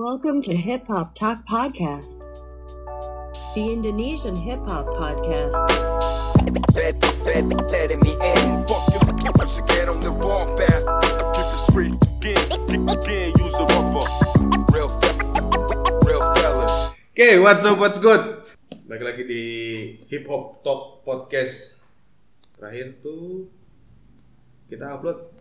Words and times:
Welcome 0.00 0.40
to 0.48 0.56
Hip 0.56 0.88
Hop 0.88 1.12
Talk 1.14 1.44
Podcast, 1.44 2.24
the 3.52 3.76
Indonesian 3.76 4.32
hip 4.34 4.64
hop 4.64 4.88
podcast. 4.96 5.52
let, 6.72 6.96
let, 7.28 7.44
letting 7.68 8.00
me 8.00 8.16
in. 8.16 8.64
Fuck 8.64 8.88
you, 8.88 9.00
I 9.36 9.44
should 9.44 9.68
get 9.68 9.92
on 9.92 10.00
the 10.00 10.08
wrong 10.08 10.56
path. 10.56 10.80
Keep 11.36 11.44
the 11.44 11.58
street 11.68 11.96
again, 12.24 12.88
again, 12.88 13.36
use 13.36 13.52
a 13.60 13.68
rubber. 13.68 14.00
Real, 14.72 14.88
fe- 14.96 15.20
real 16.08 16.24
fellas. 16.40 16.96
Oke, 17.12 17.44
what's 17.44 17.68
up, 17.68 17.76
what's 17.76 18.00
good? 18.00 18.48
Balik 18.88 19.12
lagi 19.12 19.22
di 19.28 19.42
Hip 20.08 20.24
Hop 20.32 20.64
Talk 20.64 21.04
Podcast. 21.04 21.76
Terakhir 22.56 22.96
tuh 23.04 23.44
kita 24.72 24.88
upload 24.88 25.36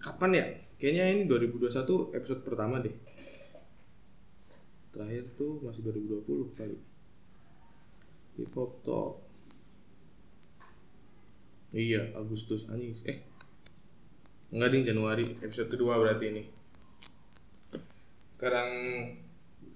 kapan 0.00 0.30
ya? 0.32 0.44
Kayaknya 0.80 1.04
ini 1.12 1.22
2021 1.28 2.16
episode 2.16 2.40
pertama 2.48 2.80
deh. 2.80 3.07
Terakhir 4.98 5.30
tuh 5.38 5.62
masih 5.62 5.86
2020 5.86 6.58
kali. 6.58 6.74
Hip 8.34 8.50
Hop 8.58 8.82
Talk. 8.82 9.22
Iya, 11.70 12.18
Agustus 12.18 12.66
anjing. 12.66 12.98
Eh. 13.06 13.22
Enggak 14.50 14.74
ding 14.74 14.82
Januari, 14.82 15.22
episode 15.38 15.70
kedua 15.70 16.02
berarti 16.02 16.34
ini. 16.34 16.42
Sekarang 18.34 18.70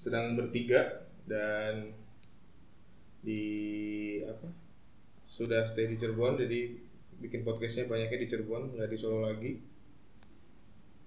sedang 0.03 0.35
bertiga 0.35 1.07
dan 1.31 1.95
di 3.23 3.47
apa 4.27 4.51
sudah 5.31 5.71
stay 5.71 5.87
di 5.87 6.03
Cirebon 6.03 6.35
jadi 6.35 6.75
bikin 7.23 7.47
podcastnya 7.47 7.87
banyaknya 7.87 8.27
di 8.27 8.27
Cirebon 8.27 8.75
nggak 8.75 8.91
di 8.91 8.99
Solo 8.99 9.23
lagi 9.23 9.63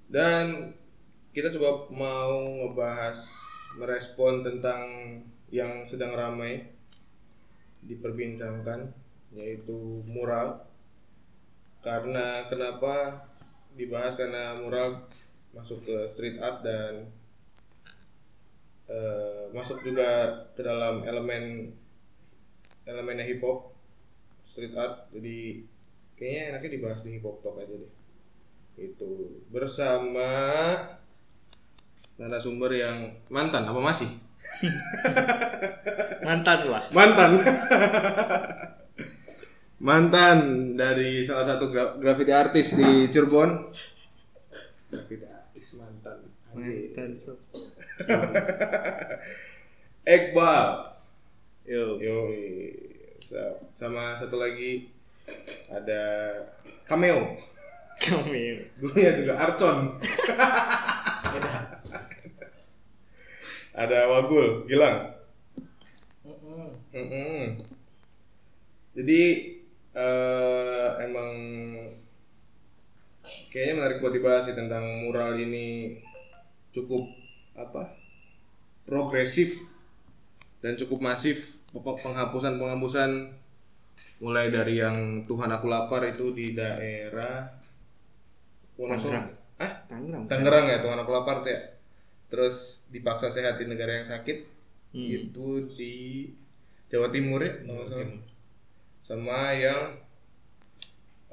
dan 0.08 0.72
kita 1.36 1.52
coba 1.52 1.92
mau 1.92 2.40
ngebahas 2.48 3.45
merespon 3.76 4.44
tentang 4.44 4.82
yang 5.52 5.88
sedang 5.88 6.16
ramai 6.16 6.68
diperbincangkan 7.86 8.92
yaitu 9.36 10.02
mural. 10.08 10.66
Karena 11.86 12.50
kenapa 12.50 13.28
dibahas? 13.78 14.18
Karena 14.18 14.58
mural 14.58 15.06
masuk 15.54 15.86
ke 15.86 15.98
street 16.16 16.42
art 16.42 16.66
dan 16.66 17.08
eh, 18.90 19.48
masuk 19.54 19.86
juga 19.86 20.44
ke 20.58 20.62
dalam 20.66 21.06
elemen 21.06 21.72
elemennya 22.90 23.26
hip 23.28 23.44
hop 23.46 23.76
street 24.50 24.74
art. 24.74 25.12
Jadi 25.14 25.62
kayaknya 26.18 26.42
enaknya 26.56 26.72
dibahas 26.80 27.00
di 27.06 27.10
hip 27.20 27.26
hop 27.28 27.44
talk 27.46 27.62
aja 27.62 27.76
deh. 27.76 27.94
Itu 28.76 29.40
bersama 29.54 30.32
narasumber 32.16 32.72
yang 32.72 32.98
mantan 33.28 33.68
apa 33.68 33.80
masih? 33.80 34.10
Mantan 36.26 36.60
lah 36.70 36.84
mantan. 36.94 37.32
Mantan 39.82 40.38
dari 40.80 41.22
salah 41.26 41.46
satu 41.56 41.70
gra- 41.70 41.98
graffiti 42.00 42.32
artis 42.32 42.74
di 42.78 43.10
Cirebon. 43.12 43.74
Graffiti 44.90 45.26
artis 45.28 45.68
mantan. 45.82 46.18
Mantan 46.56 47.12
sob 47.18 47.38
Iqbal. 50.06 50.68
Yo. 51.66 51.98
Yo, 51.98 52.18
sama 53.76 54.22
satu 54.22 54.38
lagi 54.38 54.94
ada 55.68 56.32
cameo. 56.86 57.36
kami 57.96 58.60
Dulunya 58.78 59.12
juga 59.18 59.34
Arcon. 59.40 59.78
ada 63.76 64.08
Wagul, 64.08 64.64
Gilang. 64.72 65.12
Mm-mm. 66.96 67.60
Jadi 68.96 69.22
eh, 69.92 70.90
emang 71.04 71.32
kayaknya 73.52 73.74
menarik 73.76 74.00
buat 74.00 74.16
dibahas 74.16 74.48
sih 74.48 74.56
tentang 74.56 75.04
mural 75.04 75.36
ini 75.36 76.00
cukup 76.72 77.04
apa 77.56 77.96
progresif 78.84 79.60
dan 80.60 80.76
cukup 80.76 81.00
masif 81.04 81.56
penghapusan 81.76 82.60
penghapusan 82.60 83.32
mulai 84.24 84.48
dari 84.48 84.80
yang 84.80 85.28
Tuhan 85.28 85.52
aku 85.52 85.68
lapar 85.68 86.08
itu 86.08 86.32
di 86.32 86.56
daerah 86.56 87.52
Wonosobo. 88.80 89.12
Tangerang. 89.12 89.28
Ah, 89.60 89.72
Tangerang 89.88 90.24
Tangerang 90.28 90.66
ya 90.72 90.78
Tuhan 90.84 91.00
aku 91.00 91.12
lapar 91.12 91.44
ya. 91.44 91.75
Terus 92.32 92.84
dipaksa 92.94 93.30
sehat 93.32 93.58
di 93.62 93.66
negara 93.70 94.02
yang 94.02 94.08
sakit 94.10 94.54
Hmm. 94.96 95.12
itu 95.12 95.68
di 95.76 95.96
Jawa 96.88 97.12
Timur 97.12 97.44
ya 97.44 97.52
nggak 97.68 97.88
salah. 97.92 98.08
Sama 99.04 99.52
yang 99.52 99.82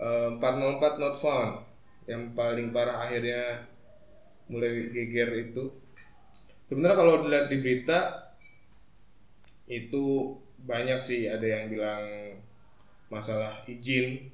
eh, 0.06 0.28
404 0.36 1.00
not 1.02 1.14
found 1.22 1.52
yang 2.10 2.34
paling 2.34 2.74
parah 2.74 3.06
akhirnya 3.06 3.62
mulai 4.50 4.90
geger 4.90 5.30
itu. 5.50 5.64
Sebenarnya 6.68 6.98
kalau 6.98 7.14
dilihat 7.22 7.46
di 7.52 7.56
berita 7.62 7.98
itu 9.66 10.04
banyak 10.62 11.00
sih 11.08 11.20
ada 11.26 11.46
yang 11.46 11.64
bilang 11.72 12.04
masalah 13.12 13.62
izin, 13.68 14.30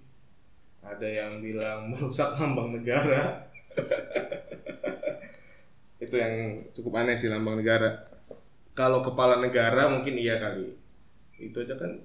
ada 0.83 1.09
yang 1.09 1.41
bilang 1.45 1.81
merusak 1.93 2.37
lambang 2.39 2.77
negara. 2.81 3.47
itu 6.09 6.17
yang 6.17 6.65
cukup 6.73 7.05
aneh 7.05 7.15
sih 7.21 7.29
lambang 7.29 7.61
negara. 7.61 8.03
Kalau 8.73 9.05
kepala 9.05 9.39
negara 9.39 9.93
mungkin 9.93 10.17
iya 10.17 10.41
kali. 10.41 10.73
Itu 11.37 11.61
aja 11.63 11.77
kan. 11.77 12.01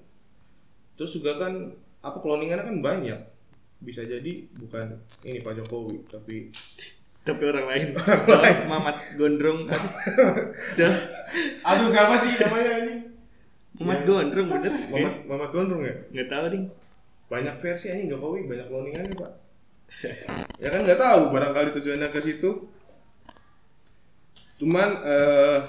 Terus 1.00 1.16
juga 1.16 1.40
kan 1.40 1.72
apa 2.04 2.20
cloningannya 2.20 2.68
kan 2.68 2.78
banyak. 2.84 3.20
Bisa 3.80 4.04
jadi 4.04 4.48
bukan 4.64 5.00
ini 5.28 5.44
Pak 5.44 5.60
Jokowi 5.60 6.04
tapi 6.08 6.52
tapi 7.24 7.44
orang 7.48 7.68
lain 7.72 7.88
soalnya 8.28 8.68
Mamat 8.68 8.96
Gondrong 9.16 9.64
kan 9.68 9.80
so, 10.76 10.88
Aduh 11.64 11.88
siapa 11.88 12.20
sih 12.20 12.36
namanya 12.36 12.72
ini? 12.84 12.96
Mamat 13.80 14.08
Gondrong 14.08 14.48
bener 14.52 14.72
Mamat 14.88 15.16
Mamat 15.28 15.50
Gondrong 15.52 15.84
ya? 15.84 15.96
nggak 16.16 16.28
tahu 16.32 16.46
ding 16.52 16.66
Banyak 17.32 17.56
versi 17.64 17.88
ini 17.90 18.12
Jokowi, 18.12 18.46
banyak 18.46 18.68
cloningannya 18.70 19.16
Pak. 19.18 19.32
ya 20.62 20.70
kan 20.70 20.80
nggak 20.86 21.02
tahu 21.02 21.22
barangkali 21.34 21.70
tujuannya 21.82 22.08
ke 22.14 22.20
situ. 22.22 22.70
Cuman 24.64 24.90
eh 25.04 25.60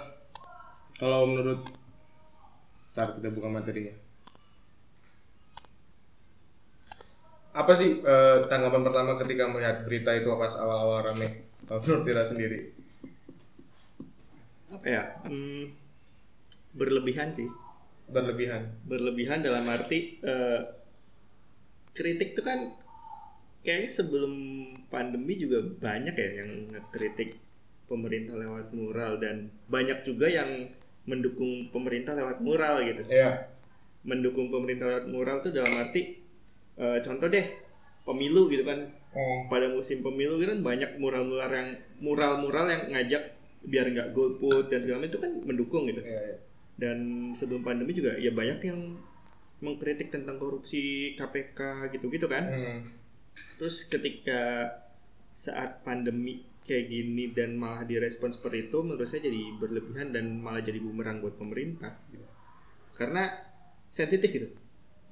kalau 1.03 1.27
menurut 1.27 1.67
Ntar 2.95 3.19
kita 3.19 3.27
buka 3.35 3.51
materinya. 3.51 3.91
Apa 7.51 7.75
sih 7.75 7.99
eh, 7.99 8.39
tanggapan 8.47 8.87
pertama 8.87 9.19
ketika 9.19 9.51
melihat 9.51 9.83
berita 9.83 10.15
itu 10.15 10.31
pas 10.39 10.55
awal-awal 10.55 11.11
rame? 11.11 11.43
Menurut 11.67 12.07
Tira 12.07 12.23
sendiri. 12.23 12.71
apa 14.71 14.87
ya 14.91 15.03
hmm, 15.27 15.71
berlebihan 16.75 17.31
sih 17.31 17.47
Berlebihan. 18.11 18.75
berlebihan 18.85 19.41
dalam 19.41 19.65
arti 19.71 20.19
eh, 20.21 20.61
kritik 21.95 22.35
tuh 22.35 22.43
kan 22.45 22.75
kayaknya 23.63 23.89
sebelum 23.89 24.33
pandemi 24.91 25.39
juga 25.39 25.63
banyak 25.63 26.13
ya 26.13 26.31
yang 26.43 26.51
ngekritik 26.69 27.39
pemerintah 27.85 28.35
lewat 28.35 28.71
mural 28.71 29.17
dan 29.17 29.37
banyak 29.67 30.03
juga 30.03 30.27
yang 30.27 30.69
mendukung 31.05 31.69
pemerintah 31.69 32.13
lewat 32.13 32.41
mural 32.41 32.81
gitu 32.81 33.05
Iya. 33.07 33.53
mendukung 34.03 34.49
pemerintah 34.49 34.87
lewat 34.87 35.07
mural 35.07 35.41
tuh 35.41 35.51
dalam 35.51 35.73
arti 35.75 36.21
eh, 36.75 36.99
contoh 37.01 37.29
deh 37.29 37.47
pemilu 38.03 38.49
gitu 38.49 38.65
kan 38.65 38.89
Oh. 39.15 39.47
pada 39.47 39.71
musim 39.71 40.03
pemilu 40.03 40.43
kan 40.43 40.59
banyak 40.59 40.99
mural-mural 40.99 41.47
yang 41.49 41.71
mural-mural 41.99 42.67
yang 42.67 42.83
ngajak 42.91 43.31
biar 43.63 43.87
nggak 43.87 44.11
golput 44.11 44.67
dan 44.67 44.83
segala 44.83 45.01
macam 45.01 45.09
itu 45.09 45.19
kan 45.21 45.33
mendukung 45.45 45.83
gitu 45.87 46.03
Iya, 46.03 46.19
iya. 46.25 46.37
dan 46.75 46.99
sebelum 47.31 47.63
pandemi 47.63 47.95
juga 47.95 48.19
ya 48.19 48.29
banyak 48.29 48.59
yang 48.61 48.99
mengkritik 49.61 50.11
tentang 50.11 50.35
korupsi 50.37 51.15
KPK 51.15 51.61
gitu-gitu 51.91 52.27
kan 52.27 52.45
Hmm. 52.45 52.81
terus 53.55 53.87
ketika 53.87 54.67
saat 55.31 55.81
pandemi 55.81 56.43
kayak 56.65 56.89
gini 56.89 57.31
dan 57.31 57.55
malah 57.55 57.85
direspon 57.85 58.29
seperti 58.29 58.67
itu 58.67 58.81
menurut 58.81 59.05
saya 59.05 59.21
jadi 59.23 59.53
berlebihan 59.55 60.11
dan 60.11 60.35
malah 60.35 60.61
jadi 60.61 60.81
bumerang 60.81 61.21
buat 61.21 61.37
pemerintah 61.37 61.93
gitu. 62.09 62.25
karena 62.95 63.29
sensitif 63.89 64.27
gitu 64.27 64.49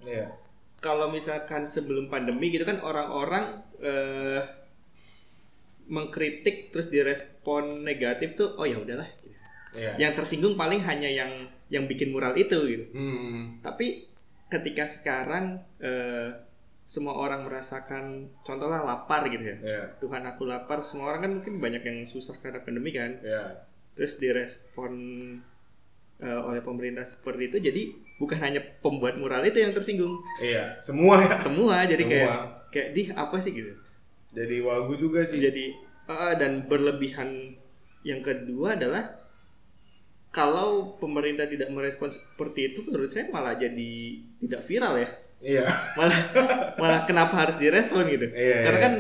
Iya. 0.03 0.33
kalau 0.79 1.09
misalkan 1.09 1.69
sebelum 1.69 2.09
pandemi 2.09 2.49
gitu 2.49 2.65
kan 2.65 2.81
orang-orang 2.81 3.61
eh, 3.79 4.43
mengkritik 5.87 6.71
terus 6.71 6.89
direspon 6.89 7.83
negatif 7.83 8.35
tuh 8.35 8.57
oh 8.57 8.65
ya 8.65 8.79
udahlah 8.79 9.07
Iya. 9.73 9.97
yang 9.99 10.13
tersinggung 10.13 10.53
paling 10.53 10.81
hanya 10.81 11.09
yang 11.09 11.33
yang 11.69 11.89
bikin 11.89 12.13
mural 12.13 12.33
itu 12.35 12.57
gitu 12.67 12.85
Hmm. 12.93 13.57
tapi 13.61 14.05
ketika 14.49 14.85
sekarang 14.85 15.65
eh, 15.79 16.29
semua 16.93 17.17
orang 17.17 17.41
merasakan 17.43 18.05
contohnya 18.43 18.85
lapar 18.85 19.25
gitu 19.27 19.41
ya 19.43 19.57
Iya. 19.59 19.83
Tuhan 19.97 20.23
aku 20.27 20.45
lapar 20.45 20.85
semua 20.85 21.09
orang 21.09 21.21
kan 21.23 21.33
mungkin 21.33 21.55
banyak 21.57 21.81
yang 21.81 21.99
susah 22.05 22.37
karena 22.37 22.61
pandemi 22.61 22.93
kan 22.93 23.17
Iya. 23.19 23.65
terus 23.95 24.17
direspon 24.17 24.93
eh, 26.19 26.41
oleh 26.43 26.61
pemerintah 26.61 27.01
seperti 27.03 27.49
itu 27.49 27.57
jadi 27.63 27.83
bukan 28.17 28.39
hanya 28.39 28.61
pembuat 28.79 29.17
mural 29.17 29.41
itu 29.43 29.57
yang 29.57 29.73
tersinggung 29.73 30.21
Iya, 30.39 30.77
semua 30.79 31.17
ya. 31.19 31.35
semua 31.37 31.77
jadi 31.85 31.99
Semua. 31.99 32.13
kayak 32.13 32.37
kayak 32.69 32.89
di 32.93 33.03
apa 33.11 33.37
sih 33.39 33.53
gitu 33.53 33.73
Jadi 34.33 34.57
wagu 34.61 34.93
juga 34.95 35.25
sih. 35.25 35.41
jadi 35.41 35.73
eh, 36.07 36.33
dan 36.37 36.65
berlebihan 36.65 37.57
yang 38.03 38.21
kedua 38.21 38.75
adalah 38.75 39.17
kalau 40.29 40.97
pemerintah 40.97 41.45
tidak 41.45 41.69
merespon 41.69 42.09
seperti 42.09 42.69
itu 42.69 42.81
menurut 42.83 43.09
saya 43.09 43.29
malah 43.29 43.53
jadi 43.55 43.93
tidak 44.41 44.63
viral 44.63 44.97
ya 44.99 45.09
Iya. 45.43 45.67
malah 45.95 46.19
malah 46.75 47.01
kenapa 47.03 47.35
harus 47.37 47.59
direspon 47.59 48.07
gitu 48.07 48.31
Iya, 48.31 48.63
karena 48.63 48.79
iya. 48.79 48.85
kan 48.87 48.93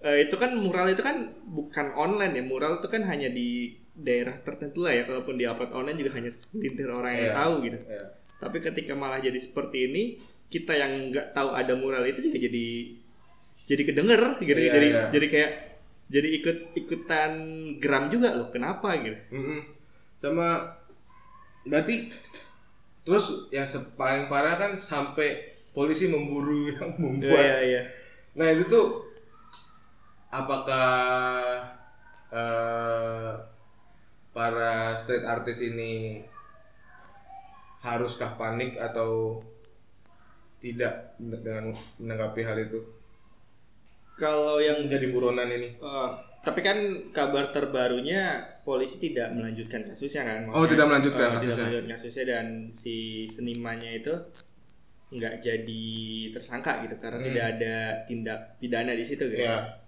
eh, 0.00 0.16
itu 0.24 0.34
kan 0.34 0.50
mural 0.54 0.86
itu 0.86 1.02
kan 1.02 1.16
bukan 1.44 1.86
online 1.92 2.32
ya 2.32 2.42
mural 2.42 2.78
itu 2.78 2.86
kan 2.86 3.02
hanya 3.02 3.28
di 3.28 3.74
daerah 3.92 4.38
tertentu 4.38 4.86
lah 4.86 4.94
ya 4.94 5.02
kalaupun 5.02 5.34
di 5.34 5.42
upload 5.42 5.74
online 5.74 5.98
juga 5.98 6.14
hanya 6.14 6.30
segelintir 6.30 6.86
orang 6.88 7.12
yang 7.12 7.28
Iya. 7.28 7.34
tahu 7.34 7.52
gitu 7.62 7.78
Iya. 7.84 8.04
tapi 8.38 8.56
ketika 8.60 8.92
malah 8.94 9.18
jadi 9.18 9.36
seperti 9.36 9.78
ini 9.84 10.02
kita 10.46 10.72
yang 10.72 11.10
nggak 11.10 11.34
tahu 11.34 11.50
ada 11.52 11.74
mural 11.74 12.06
itu 12.06 12.24
juga 12.24 12.38
jadi 12.38 12.66
jadi 13.66 13.82
kedenger 13.84 14.22
gitu 14.40 14.54
Iya, 14.56 14.72
jadi 14.72 14.88
iya. 14.88 15.02
jadi 15.10 15.26
kayak 15.28 15.50
jadi 16.08 16.28
ikut 16.40 16.58
ikutan 16.74 17.30
geram 17.76 18.08
juga 18.08 18.32
loh 18.32 18.48
kenapa 18.48 18.96
gitu. 18.96 19.18
Sama 20.16 20.72
berarti 21.62 22.08
terus 23.04 23.48
yang 23.48 23.68
paling 23.92 24.24
parah 24.26 24.56
kan 24.56 24.72
sampai 24.72 25.47
polisi 25.78 26.10
memburu 26.10 26.66
yang 26.74 26.98
membuat. 26.98 27.38
iya 27.38 27.56
iya 27.62 27.82
Nah 28.34 28.50
itu 28.50 28.66
tuh 28.66 29.06
apakah 30.34 30.90
eh, 32.34 33.30
para 34.34 34.98
street 34.98 35.22
artist 35.22 35.62
ini 35.62 36.22
haruskah 37.78 38.34
panik 38.34 38.74
atau 38.74 39.38
tidak 40.58 41.14
dengan 41.22 41.70
menanggapi 42.02 42.42
hal 42.42 42.58
itu? 42.58 42.98
kalau 44.18 44.58
yang 44.58 44.82
Menjadi 44.82 45.14
buronan 45.14 45.46
ini. 45.46 45.78
Eh, 45.78 46.10
tapi 46.42 46.60
kan 46.66 46.78
kabar 47.14 47.54
terbarunya 47.54 48.42
polisi 48.66 48.98
tidak 48.98 49.30
melanjutkan 49.30 49.86
kasusnya 49.86 50.26
kan? 50.26 50.40
Oh, 50.50 50.66
tidak 50.66 50.90
melanjutkan 50.90 51.38
eh, 51.38 51.40
tidak 51.46 51.56
melanjutkan 51.62 51.90
kasusnya 51.94 52.24
dan 52.26 52.46
si 52.74 53.22
senimannya 53.30 54.02
itu 54.02 54.14
nggak 55.08 55.40
jadi 55.40 55.86
tersangka 56.30 56.84
gitu 56.84 56.96
karena 56.98 57.18
Hmm. 57.18 57.28
tidak 57.28 57.46
ada 57.56 57.74
tindak 58.04 58.40
pidana 58.56 58.92
di 58.92 59.02
situ 59.02 59.24
gitu. 59.24 59.40
Iya. 59.40 59.80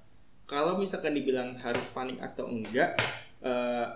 Kalau 0.44 0.76
misalkan 0.76 1.12
dibilang 1.12 1.55
harus 1.56 1.84
panik 1.88 2.17
atau 2.19 2.49
enggak, 2.49 2.96
eh, 3.40 3.87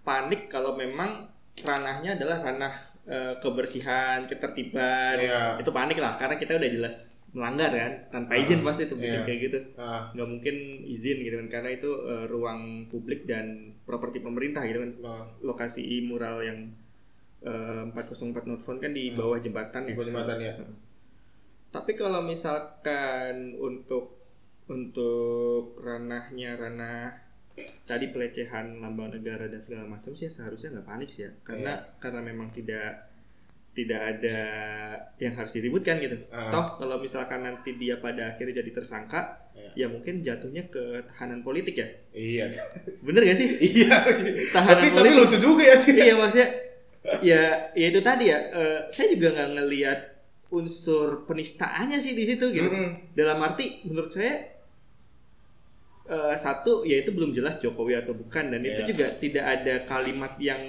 panik 0.00 0.48
kalau 0.48 0.74
memang 0.74 1.28
ranahnya 1.60 2.16
adalah 2.16 2.40
ranah 2.42 2.74
eh, 3.02 3.34
kebersihan, 3.40 4.22
ketertiban, 4.22 5.16
Iya. 5.18 5.56
itu 5.58 5.70
panik 5.70 5.98
lah 5.98 6.14
karena 6.14 6.36
kita 6.36 6.60
udah 6.60 6.70
jelas 6.70 6.96
melanggar 7.32 7.72
kan, 7.72 7.92
tanpa 8.08 8.36
izin 8.36 8.60
pasti 8.60 8.86
itu 8.86 8.94
Iya. 8.94 9.24
kayak 9.24 9.40
gitu 9.40 9.58
Nah, 9.74 10.12
nggak 10.12 10.28
mungkin 10.28 10.54
izin 10.86 11.18
gitu 11.18 11.34
kan 11.36 11.48
karena 11.50 11.70
itu 11.74 11.90
eh, 12.06 12.24
ruang 12.28 12.60
publik 12.86 13.24
dan 13.24 13.74
properti 13.82 14.20
pemerintah 14.20 14.62
gitu 14.62 14.78
kan 14.80 14.92
nah, 15.00 15.24
lokasi 15.40 15.80
mural 16.02 16.44
yang 16.44 16.70
eh, 17.44 17.82
404 17.92 18.48
North 18.48 18.64
Front 18.64 18.80
kan 18.80 18.92
di 18.92 19.12
bawah 19.12 19.38
jembatan 19.40 19.88
ya 19.88 19.92
di 19.92 19.96
jembatan 19.96 20.38
ya. 20.40 20.52
tapi 21.70 21.92
kalau 21.94 22.20
misalkan 22.26 23.54
untuk 23.56 24.18
untuk 24.70 25.78
ranahnya 25.82 26.54
ranah 26.54 27.10
tadi 27.84 28.14
pelecehan 28.14 28.78
lambang 28.80 29.10
negara 29.12 29.50
dan 29.50 29.60
segala 29.60 29.84
macam 29.84 30.14
sih 30.14 30.30
seharusnya 30.30 30.78
nggak 30.78 30.86
panik 30.86 31.08
sih 31.10 31.26
ya 31.26 31.30
karena 31.42 31.82
karena 31.98 32.20
memang 32.22 32.48
tidak 32.48 33.10
tidak 33.70 34.00
ada 34.02 34.38
yang 35.22 35.38
harus 35.38 35.54
diributkan 35.54 36.02
gitu. 36.02 36.18
Ah. 36.34 36.50
Toh 36.50 36.66
kalau 36.82 36.98
misalkan 36.98 37.46
nanti 37.46 37.78
dia 37.78 38.02
pada 38.02 38.34
akhirnya 38.34 38.60
jadi 38.60 38.70
tersangka, 38.74 39.46
Ya. 39.54 39.84
ya 39.84 39.86
mungkin 39.92 40.24
jatuhnya 40.24 40.66
ke 40.72 41.04
tahanan 41.06 41.44
politik 41.46 41.78
ya. 41.78 41.88
Iya. 42.16 42.50
Bener 43.04 43.22
gak 43.22 43.38
sih? 43.38 43.48
iya. 43.78 44.02
Tahanan 44.50 44.82
tapi 44.82 44.88
tapi 44.90 45.10
lucu 45.14 45.36
juga 45.38 45.62
ya 45.62 45.76
sih. 45.78 45.92
iya 45.94 46.18
maksudnya 46.18 46.48
ya 47.20 47.42
ya 47.72 47.86
itu 47.88 48.00
tadi 48.00 48.28
ya. 48.28 48.38
eh, 48.50 48.78
saya 48.88 49.08
juga 49.10 49.32
nggak 49.32 49.50
ngelihat 49.56 50.00
unsur 50.50 51.24
penistaannya 51.24 51.96
sih 51.96 52.12
di 52.12 52.24
situ 52.24 52.50
gitu. 52.50 52.66
Mm-mm. 52.66 53.14
Dalam 53.14 53.38
arti 53.40 53.86
menurut 53.86 54.10
saya 54.10 54.34
eh, 56.06 56.34
satu 56.36 56.82
yaitu 56.82 57.10
belum 57.10 57.30
jelas 57.30 57.56
Jokowi 57.56 57.94
atau 57.96 58.12
bukan 58.12 58.50
dan 58.50 58.60
itu 58.60 58.82
Iya. 58.82 58.88
juga 58.88 59.06
tidak 59.16 59.44
ada 59.46 59.74
kalimat 59.86 60.32
yang 60.38 60.60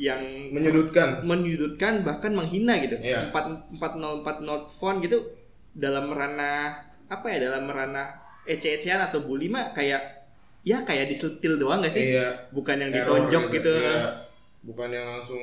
yang 0.00 0.22
Menyudutkan. 0.48 1.20
menyudutkan 1.22 2.00
bahkan 2.00 2.32
menghina 2.32 2.80
gitu. 2.80 2.96
Iya. 2.96 3.20
404 3.28 4.40
not 4.40 4.70
font 4.70 5.02
gitu 5.02 5.36
dalam 5.70 6.08
ranah 6.08 6.80
apa 7.06 7.26
ya 7.28 7.50
dalam 7.50 7.68
ranah 7.68 8.16
ece-ecean 8.46 8.96
atau 9.02 9.20
bully 9.20 9.46
mah 9.46 9.76
kayak 9.76 10.00
ya 10.62 10.80
kayak 10.82 11.10
disetil 11.10 11.58
doang 11.58 11.84
gak 11.84 11.92
sih? 11.92 12.16
Iya. 12.16 12.48
Bukan 12.48 12.76
yang 12.78 12.90
Error 12.94 13.28
ditonjok 13.28 13.44
gitu. 13.52 13.72
Iya. 13.76 14.29
Bukan 14.70 14.88
yang 14.88 15.06
langsung 15.10 15.42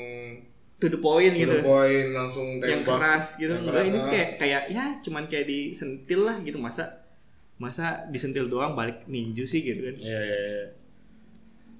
To 0.78 0.86
the 0.86 1.02
point 1.02 1.34
to 1.34 1.42
gitu. 1.42 1.58
the 1.58 1.66
point 1.66 2.14
langsung 2.14 2.48
yang 2.62 2.86
tembak. 2.86 3.02
keras 3.02 3.28
gitu. 3.36 3.50
Yang 3.50 3.66
keras, 3.66 3.84
ini 3.84 3.98
ah. 3.98 4.08
kayak 4.08 4.30
kayak 4.38 4.64
ya 4.70 4.86
cuman 5.02 5.24
kayak 5.26 5.46
disentil 5.46 6.22
lah 6.24 6.38
gitu 6.40 6.58
masa 6.58 7.02
masa 7.58 8.06
disentil 8.08 8.46
doang 8.46 8.78
balik 8.78 9.04
ninju 9.06 9.42
sih 9.44 9.66
gitu 9.66 9.82
kan. 9.84 9.96
Iya, 9.98 10.20
iya, 10.22 10.38
iya. 10.40 10.66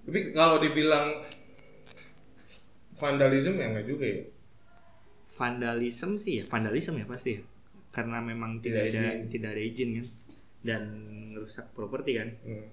Tapi 0.02 0.34
kalau 0.34 0.58
dibilang 0.58 1.22
vandalisme 2.98 3.56
ya 3.56 3.70
enggak 3.70 3.86
juga 3.86 4.06
ya. 4.08 4.24
Vandalisme 5.30 6.18
sih 6.18 6.42
ya, 6.42 6.44
vandalisme 6.50 6.98
ya 6.98 7.06
pasti 7.06 7.38
ya. 7.38 7.42
Karena 7.94 8.18
memang 8.20 8.58
tidak, 8.58 8.90
Tidak 8.90 8.98
ada 8.98 9.14
izin. 9.14 9.30
tidak 9.30 9.50
ada 9.54 9.62
izin 9.64 9.90
kan 9.94 10.08
dan 10.66 10.82
merusak 11.32 11.70
properti 11.72 12.12
kan. 12.18 12.32
Hmm. 12.44 12.68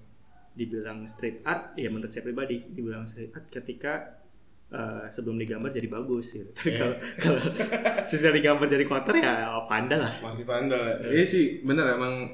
dibilang 0.55 1.03
street 1.03 1.43
art 1.43 1.75
ya 1.75 1.91
menurut 1.91 2.07
saya 2.09 2.23
pribadi 2.23 2.63
dibilang 2.65 3.03
street 3.03 3.35
art 3.35 3.43
ketika 3.51 4.23
eh, 4.67 5.05
sebelum 5.07 5.35
digambar 5.35 5.69
jadi 5.69 5.85
bagus 5.85 6.33
gitu. 6.33 6.49
Tapi 6.49 6.73
Iya. 6.73 6.79
kalau 6.79 6.95
kalau 7.17 7.39
sesudah 8.07 8.33
digambar 8.33 8.65
jadi 8.65 8.85
kotor 8.85 9.15
ya 9.15 9.33
panda 9.65 9.97
lah. 9.99 10.13
Masih 10.21 10.43
vandal 10.43 10.81
ya. 10.81 10.95
Iya 11.11 11.25
sih, 11.25 11.45
bener 11.61 11.85
emang 11.87 12.33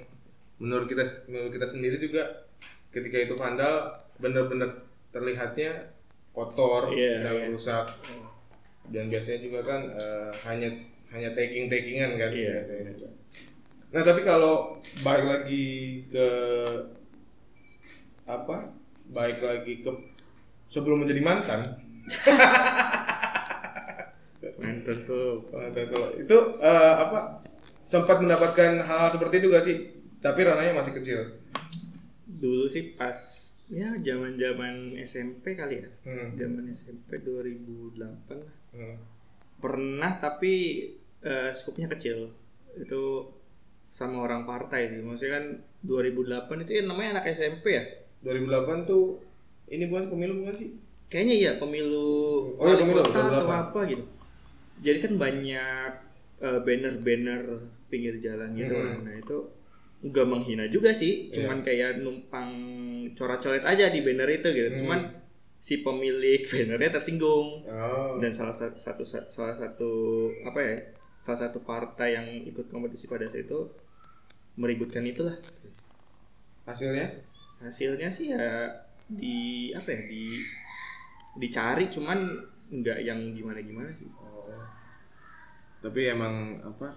menurut 0.57 0.85
kita 0.85 1.01
menurut 1.25 1.51
kita 1.51 1.65
sendiri 1.65 1.97
juga 1.97 2.23
ketika 2.89 3.17
itu 3.17 3.33
vandal 3.33 3.89
bener-bener 4.17 4.69
terlihatnya 5.09 5.81
kotor 6.31 6.93
Iya, 6.93 7.25
dan 7.25 7.33
iya. 7.35 7.47
rusak. 7.49 7.85
Dan 8.87 9.07
biasanya 9.07 9.39
juga 9.41 9.59
kan 9.63 9.81
eh, 9.91 10.31
hanya 10.45 10.69
hanya 11.11 11.29
taking 11.31 11.67
takingan 11.67 12.15
kan 12.15 12.31
Iya. 12.31 12.63
biasanya 12.63 12.93
juga. 12.95 13.09
Nah 13.91 14.01
tapi 14.01 14.23
kalau 14.23 14.79
balik 15.03 15.27
lagi 15.27 15.67
ke 16.07 16.27
apa? 18.25 18.71
Baik 19.11 19.43
lagi 19.43 19.83
ke 19.83 19.91
sebelum 20.65 21.03
menjadi 21.03 21.19
mantan. 21.19 21.61
Mantan 24.61 24.97
so 25.01 25.41
Mantan 25.53 25.87
itu 26.17 26.37
eh, 26.61 26.93
apa? 26.97 27.41
Sempat 27.85 28.23
mendapatkan 28.23 28.79
hal-hal 28.81 29.09
seperti 29.11 29.43
itu 29.43 29.47
gak 29.51 29.65
sih? 29.65 29.77
Tapi 30.21 30.39
ranahnya 30.45 30.77
masih 30.77 30.93
kecil. 30.95 31.19
dulu 32.41 32.65
sih 32.65 32.97
pas 32.97 33.13
ya 33.69 33.93
zaman-zaman 34.01 34.97
SMP 35.05 35.53
kali 35.53 35.85
ya. 35.85 35.89
Hmm. 36.03 36.33
Zaman 36.33 36.65
SMP 36.73 37.21
2008 37.21 38.01
lah. 38.33 38.55
Hmm. 38.73 38.97
Pernah 39.61 40.17
tapi 40.17 40.85
eh, 41.21 41.51
skupnya 41.53 41.85
kecil. 41.85 42.33
Itu 42.75 43.29
sama 43.91 44.23
orang 44.25 44.47
partai 44.47 44.89
sih. 44.89 45.03
Maksudnya 45.03 45.37
kan 45.37 45.45
2008 45.85 46.65
itu 46.65 46.71
ya 46.79 46.83
namanya 46.87 47.21
anak 47.21 47.35
SMP 47.35 47.77
ya. 47.77 47.83
2008 48.25 48.89
tuh 48.89 49.21
ini 49.69 49.85
bukan 49.85 50.09
pemilu 50.09 50.41
bukan 50.41 50.55
sih? 50.57 50.69
Kayaknya 51.11 51.35
iya 51.37 51.51
pemilu 51.59 52.07
Oh 52.55 52.65
iya, 52.65 52.79
pemilu, 52.79 53.03
kota 53.03 53.19
atau 53.19 53.43
2008. 53.43 53.51
apa 53.61 53.79
gitu. 53.85 54.03
Jadi 54.81 54.97
kan 54.97 55.13
banyak 55.19 55.91
eh, 56.39 56.59
banner-banner 56.63 57.41
pinggir 57.85 58.15
jalan 58.17 58.55
gitu. 58.55 58.71
Hmm. 58.73 59.03
Nah 59.03 59.13
itu 59.13 59.37
nggak 60.01 60.25
menghina 60.25 60.65
juga 60.65 60.89
sih, 60.89 61.29
Iya. 61.29 61.45
cuman 61.45 61.61
kayak 61.61 62.01
numpang 62.01 62.49
coret-coret 63.13 63.61
aja 63.61 63.85
di 63.87 64.01
banner 64.01 64.25
itu 64.31 64.47
gitu. 64.49 64.69
Hmm. 64.71 64.79
Cuman 64.81 64.99
si 65.59 65.85
pemilik 65.85 66.41
bannernya 66.49 66.89
tersinggung 66.89 67.67
Oh. 67.67 68.17
dan 68.17 68.31
salah 68.31 68.49
satu, 68.51 68.73
satu 68.73 69.03
salah 69.27 69.53
satu 69.53 69.91
apa 70.41 70.57
ya 70.63 70.75
salah 71.21 71.37
satu 71.39 71.61
partai 71.61 72.17
yang 72.17 72.25
ikut 72.41 72.65
kompetisi 72.65 73.05
pada 73.05 73.29
saat 73.29 73.45
itu 73.45 73.69
meributkan 74.55 75.05
itulah 75.05 75.37
Hasilnya? 76.63 77.07
hasilnya 77.59 78.09
sih 78.09 78.33
ya 78.33 78.73
di 79.05 79.69
apa 79.69 79.85
ya 79.87 80.01
di 80.03 80.41
dicari 81.39 81.87
cuman 81.87 82.49
nggak 82.71 82.99
yang 83.03 83.19
gimana 83.35 83.59
gimana 83.59 83.91
sih 83.95 84.07
Oh. 84.19 84.47
Tapi 85.81 86.11
emang 86.11 86.59
apa? 86.61 86.93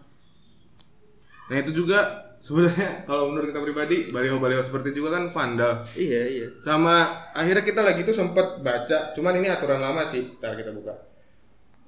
Nah 1.45 1.57
itu 1.61 1.85
juga 1.85 2.33
sebenarnya 2.41 3.01
kalau 3.09 3.33
menurut 3.33 3.53
kita 3.53 3.61
pribadi 3.65 3.97
baliho-baliho 4.09 4.63
seperti 4.65 4.93
itu 4.93 5.05
juga 5.05 5.21
kan 5.21 5.25
vandal. 5.33 5.73
Iya 5.97 6.23
iya. 6.29 6.47
Sama 6.61 7.29
akhirnya 7.33 7.65
kita 7.65 7.81
lagi 7.85 8.05
tuh 8.05 8.17
sempat 8.17 8.61
baca, 8.61 9.13
cuman 9.13 9.41
ini 9.41 9.49
aturan 9.49 9.81
lama 9.81 10.05
sih. 10.05 10.37
Ntar 10.41 10.57
kita 10.57 10.73
buka. 10.73 10.95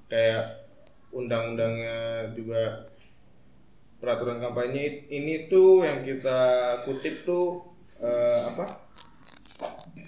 Kayak 0.07 0.69
undang-undangnya 1.13 2.31
juga 2.37 2.85
peraturan 3.97 4.39
kampanye 4.39 5.09
ini 5.09 5.49
tuh 5.49 5.83
yang 5.83 6.05
kita 6.05 6.41
kutip 6.85 7.25
tuh 7.25 7.65
eh, 8.01 8.41
apa? 8.45 8.86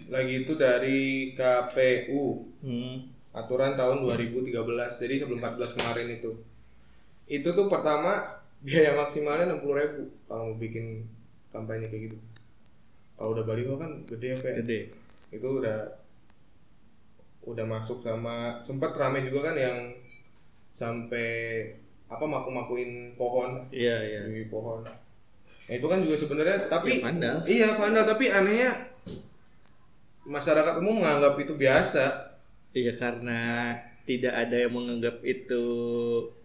Lagi 0.08 0.42
itu 0.42 0.52
dari 0.54 1.00
KPU 1.32 2.24
Hmm. 2.58 2.96
aturan 3.30 3.74
tahun 3.74 4.02
2013 4.02 4.50
jadi 4.98 5.14
sebelum 5.20 5.38
14 5.38 5.72
kemarin 5.72 6.08
itu 6.10 6.32
itu 7.26 7.48
tuh 7.48 7.68
pertama 7.68 8.24
biaya 8.58 8.96
maksimalnya 8.96 9.46
60.000 9.52 9.78
ribu 9.78 10.02
kalau 10.26 10.42
mau 10.44 10.56
bikin 10.56 11.06
kampanye 11.48 11.86
kayak 11.86 12.08
gitu 12.08 12.18
kalau 13.14 13.32
udah 13.32 13.44
baliho 13.44 13.74
kan 13.74 14.02
gede 14.04 14.26
ya 14.28 14.36
Pak? 14.36 14.52
Gede. 14.58 14.78
itu 15.30 15.46
udah 15.46 15.78
udah 17.44 17.64
masuk 17.64 18.00
sama 18.00 18.58
sempat 18.58 18.92
rame 18.92 19.22
juga 19.22 19.48
kan 19.48 19.56
yang 19.56 19.78
sampai 20.72 21.28
apa 22.06 22.24
maku-makuin 22.24 23.14
pohon 23.14 23.68
Iya 23.68 23.96
iya. 24.00 24.20
di 24.24 24.46
pohon 24.46 24.82
nah, 24.82 24.96
itu 25.68 25.84
kan 25.84 26.00
juga 26.00 26.16
sebenarnya 26.16 26.66
tapi 26.66 26.96
Ya, 26.96 27.04
vandal. 27.04 27.36
iya 27.44 27.68
vandal 27.72 28.04
tapi 28.04 28.24
anehnya 28.28 28.72
masyarakat 30.28 30.74
umum 30.78 31.00
menganggap 31.00 31.34
itu 31.40 31.56
biasa. 31.56 32.04
Iya 32.76 32.92
karena 32.94 33.72
tidak 34.04 34.32
ada 34.36 34.56
yang 34.56 34.72
menganggap 34.76 35.24
itu 35.24 35.64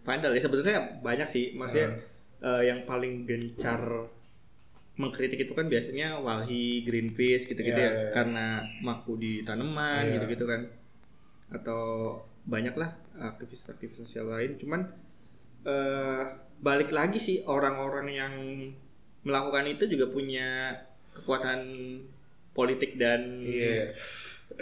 vandal. 0.02 0.32
Ya 0.32 0.40
sebenarnya 0.40 1.04
banyak 1.04 1.28
sih. 1.28 1.52
Maksudnya 1.52 2.00
eh, 2.40 2.62
yang 2.68 2.88
paling 2.88 3.28
gencar 3.28 4.08
mengkritik 4.94 5.42
itu 5.42 5.52
kan 5.58 5.66
biasanya 5.66 6.22
Walhi, 6.22 6.86
Greenpeace 6.86 7.50
gitu-gitu 7.50 7.74
Iya, 7.74 7.82
ya. 7.82 7.90
iya, 7.90 8.00
iya. 8.08 8.10
karena 8.14 8.46
maku 8.80 9.18
di 9.18 9.42
tanaman 9.42 10.06
Iya. 10.08 10.12
gitu-gitu 10.18 10.44
kan. 10.48 10.64
Atau 11.52 11.80
banyak 12.44 12.74
lah 12.76 12.94
aktivis-aktivis 13.16 14.00
sosial 14.06 14.32
lain. 14.32 14.56
Cuman 14.56 14.80
eh 15.64 16.24
balik 16.60 16.92
lagi 16.92 17.18
sih 17.20 17.42
orang-orang 17.44 18.08
yang 18.08 18.34
melakukan 19.24 19.64
itu 19.66 19.88
juga 19.88 20.12
punya 20.12 20.76
kekuatan 21.16 21.60
politik 22.56 22.96
dan 22.96 23.42
iya 23.42 23.90